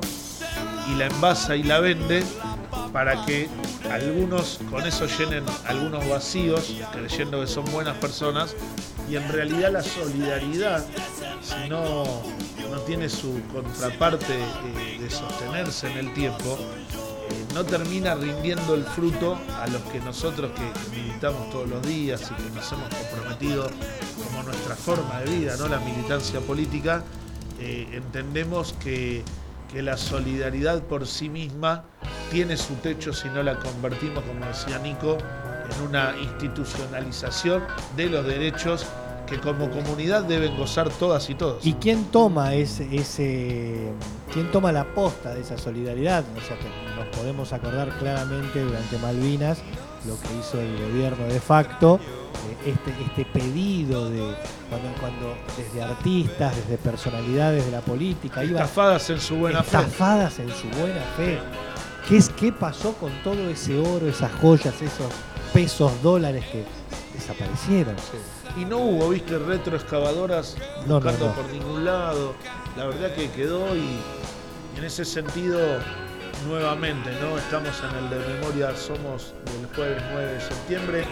y 0.92 0.96
la 0.96 1.06
envasa 1.06 1.56
y 1.56 1.64
la 1.64 1.80
vende 1.80 2.24
para 2.92 3.24
que 3.26 3.48
algunos 3.92 4.60
con 4.72 4.86
eso 4.86 5.06
llenen 5.06 5.44
algunos 5.68 6.08
vacíos, 6.10 6.74
creyendo 6.92 7.40
que 7.42 7.48
son 7.48 7.66
buenas 7.72 7.96
personas, 7.98 8.56
y 9.10 9.16
en 9.16 9.28
realidad 9.30 9.72
la 9.72 9.84
solidaridad, 9.84 10.86
si 11.42 11.70
no, 11.70 12.04
no 12.70 12.80
tiene 12.86 13.10
su 13.10 13.42
contraparte 13.54 14.34
eh, 14.36 14.98
de 15.00 15.10
sostenerse 15.10 15.90
en 15.92 15.98
el 15.98 16.14
tiempo, 16.14 16.58
eh, 17.30 17.46
no 17.54 17.64
termina 17.64 18.16
rindiendo 18.16 18.76
el 18.76 18.84
fruto 18.84 19.38
a 19.62 19.68
los 19.68 19.82
que 19.84 20.00
nosotros 20.00 20.52
que 20.52 20.96
militamos 20.96 21.50
todos 21.50 21.70
los 21.70 21.82
días 21.88 22.22
y 22.32 22.44
que 22.44 22.50
nos 22.50 22.72
hemos 22.72 22.90
comprometido 22.94 23.70
como 24.26 24.44
nuestra 24.44 24.76
forma 24.76 25.22
de 25.22 25.38
vida, 25.38 25.56
¿no? 25.58 25.68
la 25.68 25.80
militancia 25.80 26.40
política, 26.42 27.04
eh, 27.60 27.88
entendemos 27.94 28.74
que, 28.84 29.24
que 29.72 29.82
la 29.82 29.98
solidaridad 29.98 30.84
por 30.84 31.08
sí 31.08 31.30
misma 31.30 31.86
tiene 32.30 32.58
su 32.58 32.74
techo 32.76 33.14
si 33.14 33.30
no 33.30 33.42
la 33.42 33.58
convertimos, 33.58 34.24
como 34.26 34.46
decía 34.46 34.80
Nico, 34.80 35.18
en 35.76 35.88
una 35.88 36.16
institucionalización 36.18 37.64
de 37.96 38.10
los 38.10 38.26
derechos 38.26 38.86
que 39.28 39.40
como 39.40 39.70
comunidad 39.70 40.24
deben 40.24 40.56
gozar 40.58 40.90
todas 40.90 41.30
y 41.30 41.36
todos. 41.36 41.66
¿Y 41.66 41.74
quién 41.74 42.06
toma 42.06 42.56
ese, 42.56 42.88
ese, 42.96 43.92
quién 44.34 44.50
toma 44.52 44.72
la 44.72 44.86
posta 44.86 45.34
de 45.36 45.42
esa 45.42 45.58
solidaridad? 45.58 46.24
O 46.36 46.42
sea 46.42 46.58
que 46.58 46.70
nos 46.96 47.08
podemos 47.16 47.52
acordar 47.54 47.90
claramente 48.00 48.62
durante 48.64 48.98
Malvinas 48.98 49.60
lo 50.06 50.20
que 50.20 50.28
hizo 50.40 50.60
el 50.62 50.78
gobierno 50.90 51.26
de 51.26 51.40
facto, 51.42 52.00
eh, 52.66 52.72
este, 52.72 52.92
este 53.04 53.26
pedido 53.26 54.10
de 54.10 54.34
cuando, 54.70 54.90
cuando 55.00 55.38
desde 55.58 55.84
artistas, 55.84 56.56
desde 56.56 56.78
personalidades 56.78 57.66
de 57.66 57.72
la 57.72 57.82
política, 57.82 58.44
iban 58.44 58.64
Estafadas 58.64 59.10
en 59.10 59.20
su 59.20 59.36
buena 59.36 59.62
fe. 59.64 59.78
estafadas 59.78 60.40
en 60.40 60.50
su 60.50 60.68
buena 60.80 61.02
fe. 61.18 61.40
¿Qué, 62.08 62.18
es, 62.18 62.30
¿Qué 62.30 62.54
pasó 62.54 62.94
con 62.94 63.12
todo 63.24 63.50
ese 63.50 63.78
oro, 63.78 64.08
esas 64.08 64.32
joyas, 64.40 64.82
esos 64.82 65.12
pesos, 65.58 65.92
dólares 66.04 66.46
que 66.52 66.64
desaparecieron? 67.16 67.96
Y 68.56 68.64
no 68.64 68.78
hubo, 68.78 69.10
viste, 69.10 69.40
retroexcavadoras 69.40 70.56
No, 70.86 71.00
no, 71.00 71.12
no. 71.14 71.34
por 71.34 71.50
ningún 71.52 71.84
lado. 71.84 72.36
La 72.78 72.86
verdad 72.86 73.12
que 73.16 73.32
quedó 73.32 73.76
y, 73.76 73.80
y 73.80 74.78
en 74.78 74.84
ese 74.84 75.04
sentido, 75.04 75.60
nuevamente, 76.48 77.10
¿no? 77.20 77.40
Estamos 77.40 77.74
en 77.90 78.04
el 78.04 78.10
de 78.12 78.34
memoria, 78.36 78.76
somos 78.76 79.34
del 79.46 79.66
jueves 79.76 80.04
9 80.12 80.34
de 80.34 80.42
septiembre. 80.42 81.06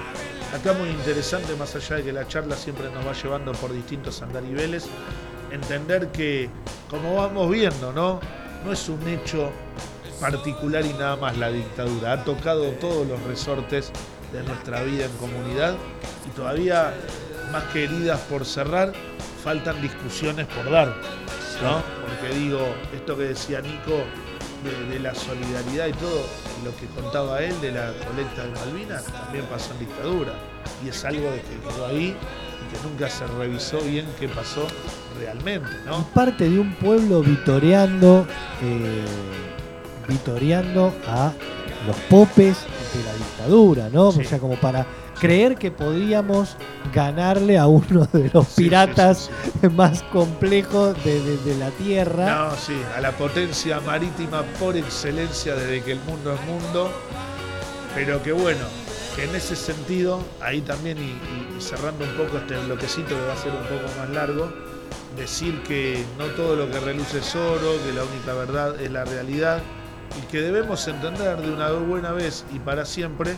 Acá 0.53 0.73
muy 0.73 0.89
interesante, 0.89 1.55
más 1.55 1.75
allá 1.75 1.95
de 1.95 2.03
que 2.03 2.13
la 2.13 2.27
charla 2.27 2.55
siempre 2.55 2.91
nos 2.91 3.03
va 3.03 3.13
llevando 3.13 3.51
por 3.53 3.73
distintos 3.73 4.21
andariveles, 4.21 4.85
entender 5.49 6.09
que, 6.09 6.51
como 6.87 7.15
vamos 7.15 7.49
viendo, 7.49 7.91
¿no? 7.91 8.19
No 8.63 8.71
es 8.71 8.87
un 8.89 9.07
hecho 9.07 9.49
particular 10.19 10.85
y 10.85 10.93
nada 10.93 11.15
más 11.15 11.35
la 11.35 11.49
dictadura. 11.49 12.13
Ha 12.13 12.23
tocado 12.23 12.69
todos 12.73 13.07
los 13.07 13.21
resortes 13.23 13.91
de 14.31 14.43
nuestra 14.43 14.83
vida 14.83 15.05
en 15.05 15.11
comunidad 15.13 15.75
y 16.27 16.29
todavía, 16.35 16.93
más 17.51 17.63
que 17.65 17.85
heridas 17.85 18.19
por 18.21 18.45
cerrar, 18.45 18.93
faltan 19.43 19.81
discusiones 19.81 20.47
por 20.47 20.69
dar. 20.69 20.87
¿no? 21.61 21.81
Porque 22.01 22.35
digo, 22.35 22.59
esto 22.93 23.17
que 23.17 23.23
decía 23.23 23.61
Nico 23.61 24.03
de, 24.89 24.99
la 24.99 25.13
solidaridad 25.13 25.87
y 25.87 25.93
todo, 25.93 26.25
lo 26.63 26.75
que 26.77 26.87
contaba 26.99 27.41
él 27.43 27.59
de 27.61 27.71
la 27.71 27.93
colecta 28.07 28.43
de 28.43 28.51
Malvinas, 28.51 29.05
también 29.05 29.45
pasó 29.45 29.73
en 29.73 29.79
dictadura. 29.79 30.33
Y 30.83 30.89
es 30.89 31.05
algo 31.05 31.31
de 31.31 31.41
que 31.41 31.59
quedó 31.59 31.85
ahí 31.85 32.15
y 32.15 32.75
que 32.75 32.87
nunca 32.87 33.09
se 33.09 33.27
revisó 33.27 33.79
bien 33.81 34.07
qué 34.19 34.27
pasó 34.27 34.67
realmente, 35.19 35.69
¿no? 35.85 36.05
parte 36.13 36.49
de 36.49 36.59
un 36.59 36.73
pueblo 36.75 37.21
vitoreando, 37.21 38.27
eh, 38.61 39.05
vitoreando 40.07 40.93
a 41.07 41.31
los 41.87 41.95
popes 42.09 42.65
de 42.97 43.03
la 43.03 43.13
dictadura, 43.13 43.89
¿no? 43.91 44.11
Sí. 44.11 44.21
O 44.21 44.23
sea, 44.23 44.39
como 44.39 44.55
para 44.55 44.85
creer 45.19 45.55
que 45.55 45.71
podíamos 45.71 46.57
ganarle 46.93 47.57
a 47.57 47.67
uno 47.67 48.05
de 48.11 48.29
los 48.33 48.47
Sí, 48.47 48.63
piratas 48.63 49.29
sí, 49.61 49.67
más 49.69 50.03
complejos 50.03 50.95
de, 51.03 51.21
de- 51.21 51.37
de 51.37 51.55
la 51.57 51.69
tierra. 51.71 52.49
No, 52.49 52.55
sí, 52.55 52.73
a 52.97 53.01
la 53.01 53.11
potencia 53.11 53.79
marítima 53.81 54.43
por 54.59 54.75
excelencia 54.77 55.55
desde 55.55 55.81
que 55.83 55.93
el 55.93 55.99
mundo 56.01 56.33
es 56.33 56.41
mundo. 56.45 56.91
Pero 57.93 58.21
que 58.21 58.31
bueno, 58.33 58.65
que 59.15 59.23
en 59.23 59.35
ese 59.35 59.55
sentido, 59.55 60.19
ahí 60.41 60.61
también, 60.61 60.97
y- 60.97 61.57
y 61.57 61.61
cerrando 61.61 62.03
un 62.03 62.11
poco 62.11 62.37
este 62.37 62.57
bloquecito 62.57 63.09
que 63.09 63.21
va 63.27 63.33
a 63.33 63.37
ser 63.37 63.51
un 63.51 63.63
poco 63.63 63.89
más 63.97 64.09
largo, 64.09 64.51
decir 65.17 65.63
que 65.63 66.03
no 66.19 66.25
todo 66.35 66.57
lo 66.57 66.69
que 66.69 66.79
reluce 66.81 67.19
es 67.19 67.35
oro, 67.35 67.71
que 67.85 67.93
la 67.93 68.03
única 68.03 68.33
verdad 68.33 68.79
es 68.81 68.91
la 68.91 69.05
realidad, 69.05 69.61
y 70.17 70.25
que 70.27 70.41
debemos 70.41 70.87
entender 70.87 71.37
de 71.37 71.51
una 71.51 71.71
buena 71.71 72.11
vez 72.11 72.45
y 72.53 72.59
para 72.59 72.85
siempre 72.85 73.35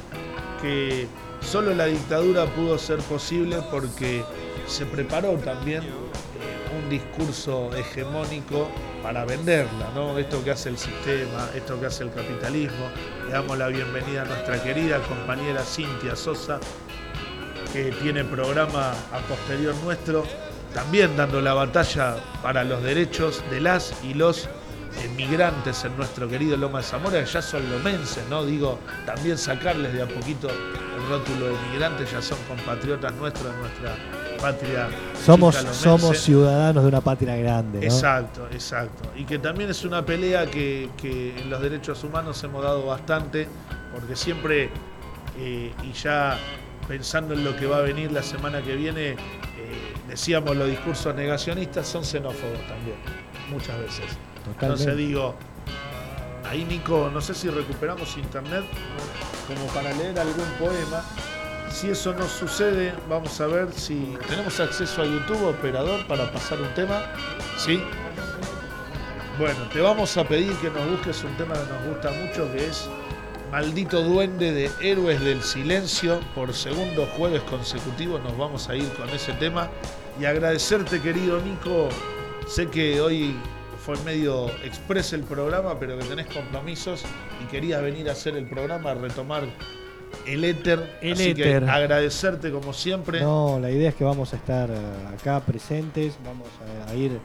que 0.61 1.07
solo 1.41 1.73
la 1.73 1.85
dictadura 1.85 2.45
pudo 2.45 2.77
ser 2.77 2.99
posible 2.99 3.57
porque 3.71 4.23
se 4.67 4.85
preparó 4.85 5.33
también 5.37 5.83
eh, 5.83 6.77
un 6.77 6.89
discurso 6.89 7.69
hegemónico 7.75 8.69
para 9.01 9.25
venderla, 9.25 9.89
¿no? 9.95 10.17
Esto 10.17 10.43
que 10.43 10.51
hace 10.51 10.69
el 10.69 10.77
sistema, 10.77 11.49
esto 11.55 11.79
que 11.79 11.85
hace 11.85 12.03
el 12.03 12.11
capitalismo. 12.11 12.89
Le 13.25 13.33
damos 13.33 13.57
la 13.57 13.67
bienvenida 13.67 14.23
a 14.23 14.25
nuestra 14.25 14.61
querida 14.61 14.99
compañera 15.03 15.63
Cintia 15.63 16.15
Sosa, 16.15 16.59
que 17.71 17.91
tiene 18.01 18.23
programa 18.25 18.91
a 19.13 19.19
posterior 19.29 19.75
nuestro, 19.83 20.25
también 20.73 21.15
dando 21.15 21.41
la 21.41 21.53
batalla 21.53 22.17
para 22.41 22.63
los 22.63 22.83
derechos 22.83 23.43
de 23.49 23.61
las 23.61 23.93
y 24.03 24.13
los 24.13 24.49
emigrantes 25.03 25.83
en 25.85 25.95
nuestro 25.97 26.27
querido 26.27 26.57
Loma 26.57 26.79
de 26.79 26.83
Zamora, 26.83 27.23
que 27.23 27.29
ya 27.29 27.41
son 27.41 27.69
lomenses, 27.69 28.23
¿no? 28.29 28.45
Digo, 28.45 28.79
también 29.05 29.37
sacarles 29.37 29.93
de 29.93 30.01
a 30.01 30.07
poquito 30.07 30.49
el 30.49 31.09
rótulo 31.09 31.47
de 31.47 31.55
emigrantes, 31.67 32.11
ya 32.11 32.21
son 32.21 32.37
compatriotas 32.47 33.13
nuestros 33.13 33.53
en 33.53 33.59
nuestra 33.59 33.95
patria. 34.37 34.89
Somos, 35.25 35.55
somos 35.55 36.17
ciudadanos 36.19 36.83
de 36.83 36.89
una 36.89 37.01
patria 37.01 37.35
grande. 37.35 37.79
¿no? 37.79 37.85
Exacto, 37.85 38.47
exacto. 38.51 39.09
Y 39.15 39.25
que 39.25 39.39
también 39.39 39.69
es 39.69 39.83
una 39.83 40.05
pelea 40.05 40.45
que, 40.45 40.89
que 40.97 41.37
en 41.37 41.49
los 41.49 41.61
derechos 41.61 42.03
humanos 42.03 42.43
hemos 42.43 42.63
dado 42.63 42.85
bastante, 42.85 43.47
porque 43.93 44.15
siempre, 44.15 44.69
eh, 45.37 45.73
y 45.83 45.91
ya 45.93 46.37
pensando 46.87 47.33
en 47.33 47.43
lo 47.43 47.55
que 47.55 47.65
va 47.65 47.77
a 47.77 47.81
venir 47.81 48.11
la 48.11 48.23
semana 48.23 48.61
que 48.61 48.75
viene, 48.75 49.11
eh, 49.11 49.17
decíamos 50.07 50.55
los 50.55 50.69
discursos 50.69 51.13
negacionistas 51.15 51.87
son 51.87 52.03
xenófobos 52.03 52.59
también, 52.67 52.97
muchas 53.51 53.77
veces. 53.79 54.05
Entonces 54.47 54.95
digo, 54.97 55.35
ahí 56.49 56.65
Nico, 56.65 57.09
no 57.13 57.21
sé 57.21 57.33
si 57.33 57.49
recuperamos 57.49 58.17
internet 58.17 58.65
como 59.47 59.65
para 59.67 59.93
leer 59.93 60.19
algún 60.19 60.47
poema. 60.59 61.03
Si 61.69 61.89
eso 61.89 62.13
no 62.13 62.27
sucede, 62.27 62.93
vamos 63.09 63.39
a 63.41 63.47
ver 63.47 63.71
si 63.73 64.15
tenemos 64.27 64.59
acceso 64.59 65.01
a 65.01 65.05
YouTube, 65.05 65.47
operador, 65.47 66.05
para 66.07 66.31
pasar 66.31 66.61
un 66.61 66.73
tema. 66.73 67.03
¿Sí? 67.57 67.81
Bueno, 69.37 69.67
te 69.71 69.81
vamos 69.81 70.17
a 70.17 70.27
pedir 70.27 70.53
que 70.55 70.69
nos 70.69 70.89
busques 70.89 71.23
un 71.23 71.35
tema 71.37 71.53
que 71.53 71.71
nos 71.71 71.85
gusta 71.93 72.11
mucho, 72.11 72.51
que 72.53 72.67
es 72.67 72.89
Maldito 73.51 74.01
Duende 74.01 74.51
de 74.51 74.71
Héroes 74.81 75.21
del 75.21 75.43
Silencio. 75.43 76.19
Por 76.33 76.53
segundo 76.53 77.05
jueves 77.17 77.43
consecutivo 77.43 78.17
nos 78.19 78.37
vamos 78.37 78.69
a 78.69 78.75
ir 78.75 78.89
con 78.93 79.09
ese 79.09 79.33
tema. 79.33 79.69
Y 80.19 80.25
agradecerte, 80.25 80.99
querido 81.01 81.39
Nico. 81.41 81.89
Sé 82.47 82.67
que 82.67 82.99
hoy 82.99 83.35
fue 83.87 83.95
medio 84.03 84.49
express 84.65 85.13
el 85.13 85.23
programa, 85.23 85.79
pero 85.79 85.97
que 85.97 86.03
tenés 86.03 86.25
compromisos 86.25 87.05
y 87.41 87.47
querías 87.47 87.81
venir 87.81 88.09
a 88.09 88.11
hacer 88.11 88.35
el 88.35 88.45
programa, 88.45 88.91
a 88.91 88.95
retomar 88.95 89.45
el 90.25 90.43
éter. 90.43 90.97
El 91.01 91.13
Así 91.13 91.29
éter. 91.31 91.63
que 91.63 91.69
agradecerte 91.69 92.51
como 92.51 92.73
siempre. 92.73 93.21
No, 93.21 93.59
la 93.59 93.71
idea 93.71 93.89
es 93.89 93.95
que 93.95 94.03
vamos 94.03 94.33
a 94.33 94.35
estar 94.37 94.69
eh, 94.69 94.75
acá 95.17 95.39
presentes, 95.41 96.17
vamos 96.25 96.47
a, 96.87 96.91
a 96.91 96.95
ir 96.95 97.19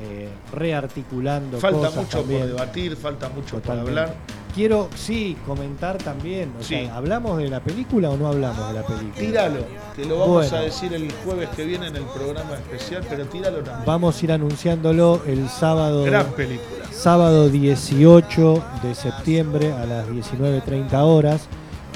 eh, 0.00 0.28
rearticulando 0.52 1.58
falta 1.58 1.78
cosas 1.88 1.96
mucho 1.96 2.18
también. 2.18 2.40
por 2.42 2.48
debatir, 2.50 2.96
falta 2.96 3.28
mucho 3.28 3.56
Totalmente. 3.56 3.90
por 3.92 3.98
hablar. 4.00 4.14
Quiero, 4.54 4.88
sí, 4.96 5.36
comentar 5.46 5.98
también, 5.98 6.52
o 6.58 6.62
Sí. 6.62 6.74
sea, 6.74 6.96
¿hablamos 6.96 7.38
de 7.38 7.48
la 7.48 7.60
película 7.60 8.10
o 8.10 8.16
no 8.16 8.26
hablamos 8.28 8.68
de 8.68 8.74
la 8.74 8.86
película? 8.86 9.14
Tíralo, 9.14 9.60
que 9.94 10.04
lo 10.04 10.18
vamos 10.18 10.50
Bueno. 10.50 10.56
a 10.56 10.60
decir 10.62 10.92
el 10.94 11.12
jueves 11.24 11.48
que 11.50 11.64
viene 11.64 11.88
en 11.88 11.96
el 11.96 12.04
programa 12.04 12.54
especial, 12.54 13.04
pero 13.08 13.26
tíralo 13.26 13.58
también. 13.58 13.84
Vamos 13.86 14.20
a 14.20 14.24
ir 14.24 14.32
anunciándolo 14.32 15.20
el 15.26 15.48
sábado. 15.48 16.02
Gran 16.04 16.26
película. 16.32 16.86
sábado 16.90 17.48
18 17.48 18.64
de 18.82 18.94
septiembre 18.94 19.72
a 19.72 19.84
las 19.86 20.08
19.30 20.08 20.92
horas 21.04 21.46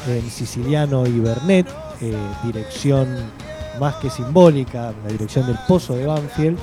en 0.06 0.30
Siciliano 0.30 1.06
y 1.06 1.18
Bernet, 1.20 1.66
eh, 2.00 2.16
dirección 2.44 3.08
más 3.78 3.96
que 3.96 4.10
simbólica, 4.10 4.92
la 5.04 5.10
dirección 5.10 5.46
del 5.46 5.56
Pozo 5.66 5.94
de 5.94 6.06
Banfield. 6.06 6.58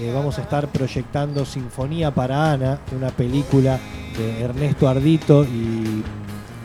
Eh, 0.00 0.12
vamos 0.14 0.38
a 0.38 0.42
estar 0.42 0.68
proyectando 0.68 1.44
Sinfonía 1.44 2.10
para 2.10 2.52
Ana, 2.52 2.80
una 2.96 3.10
película 3.10 3.78
de 4.16 4.42
Ernesto 4.42 4.88
Ardito 4.88 5.44
y 5.44 6.02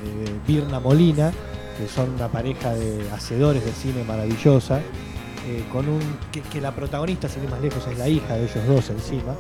eh, 0.04 0.40
Birna 0.48 0.80
Molina, 0.80 1.32
que 1.78 1.88
son 1.88 2.12
una 2.12 2.28
pareja 2.28 2.74
de 2.74 3.10
hacedores 3.12 3.64
de 3.66 3.72
cine 3.72 4.04
maravillosa. 4.04 4.82
con 5.72 5.88
un 5.88 6.02
que, 6.32 6.42
que 6.42 6.60
la 6.60 6.74
protagonista, 6.74 7.30
sin 7.30 7.44
ir 7.44 7.52
más 7.52 7.62
lejos, 7.62 7.86
es 7.86 8.00
la 8.00 8.10
hija 8.10 8.34
de 8.34 8.46
ellos 8.46 8.66
dos 8.68 8.90
encima. 8.90 9.36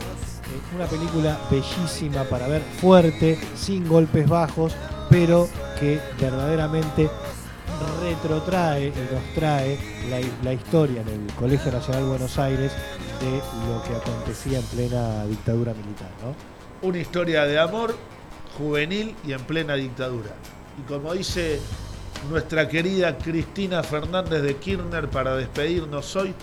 Eh, 0.47 0.75
una 0.75 0.85
película 0.85 1.39
bellísima 1.49 2.23
para 2.23 2.47
ver, 2.47 2.61
fuerte, 2.79 3.39
sin 3.55 3.87
golpes 3.87 4.27
bajos, 4.27 4.75
pero 5.09 5.49
que 5.79 5.99
verdaderamente 6.19 7.09
retrotrae 8.01 8.87
y 8.87 9.13
nos 9.13 9.33
trae 9.33 9.77
la, 10.43 10.53
historia 10.53 11.01
en 11.01 11.07
el 11.07 11.33
Colegio 11.33 11.71
Nacional 11.71 12.05
Buenos 12.05 12.37
Aires 12.37 12.71
de 13.19 13.31
lo 13.31 13.83
que 13.83 13.95
acontecía 13.95 14.59
en 14.59 14.65
plena 14.65 15.25
dictadura 15.25 15.73
militar. 15.73 16.09
¿no? 16.23 16.87
Una 16.87 16.99
historia 16.99 17.45
de 17.45 17.59
amor 17.59 17.95
juvenil 18.57 19.15
y 19.25 19.33
en 19.33 19.41
plena 19.41 19.75
dictadura. 19.75 20.31
Y 20.79 20.87
como 20.87 21.13
dice 21.13 21.59
nuestra 22.29 22.67
querida 22.67 23.17
Cristina 23.17 23.83
Fernández 23.83 24.41
de 24.41 24.55
Kirchner 24.57 25.09
para 25.09 25.35
despedirnos 25.35 26.15
hoy, 26.15 26.33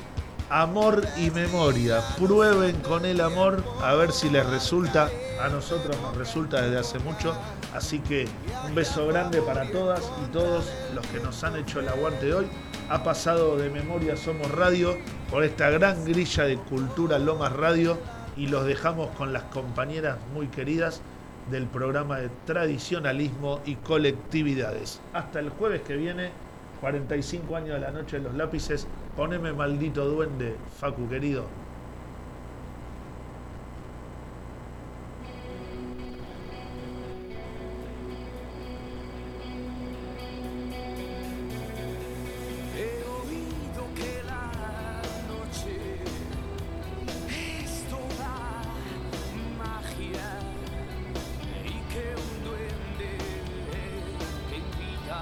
amor 0.52 1.02
y 1.16 1.30
memoria. 1.30 2.02
Prueben 2.18 2.76
con 2.82 3.06
el 3.06 3.22
amor 3.22 3.64
a 3.80 3.94
ver 3.94 4.12
si 4.12 4.28
les 4.28 4.44
resulta. 4.46 5.08
A 5.40 5.48
nosotros 5.48 5.96
nos 6.02 6.14
resulta 6.14 6.60
desde 6.60 6.78
hace 6.78 6.98
mucho. 6.98 7.34
Así 7.74 8.00
que 8.00 8.28
un 8.66 8.74
beso 8.74 9.06
grande 9.06 9.40
para 9.40 9.70
todas 9.70 10.02
y 10.22 10.30
todos 10.30 10.70
los 10.94 11.06
que 11.06 11.20
nos 11.20 11.42
han 11.42 11.56
hecho 11.56 11.80
el 11.80 11.88
aguante 11.88 12.34
hoy. 12.34 12.46
Ha 12.90 13.02
pasado 13.02 13.56
de 13.56 13.70
Memoria 13.70 14.14
Somos 14.14 14.50
Radio 14.50 14.98
por 15.30 15.42
esta 15.42 15.70
gran 15.70 16.04
grilla 16.04 16.44
de 16.44 16.58
Cultura 16.58 17.18
Lomas 17.18 17.54
Radio 17.54 17.96
y 18.36 18.48
los 18.48 18.66
dejamos 18.66 19.08
con 19.16 19.32
las 19.32 19.44
compañeras 19.44 20.18
muy 20.34 20.48
queridas 20.48 21.00
del 21.50 21.66
programa 21.66 22.18
de 22.18 22.28
tradicionalismo 22.44 23.60
y 23.64 23.76
colectividades. 23.76 25.00
Hasta 25.14 25.40
el 25.40 25.48
jueves 25.48 25.80
que 25.80 25.96
viene, 25.96 26.30
45 26.82 27.56
años 27.56 27.74
de 27.74 27.80
la 27.80 27.90
noche 27.90 28.18
de 28.18 28.24
los 28.24 28.34
lápices. 28.34 28.86
Poneme 29.14 29.52
maldito 29.52 30.04
duende, 30.08 30.64
Facu 30.68 31.06
querido. 31.08 31.61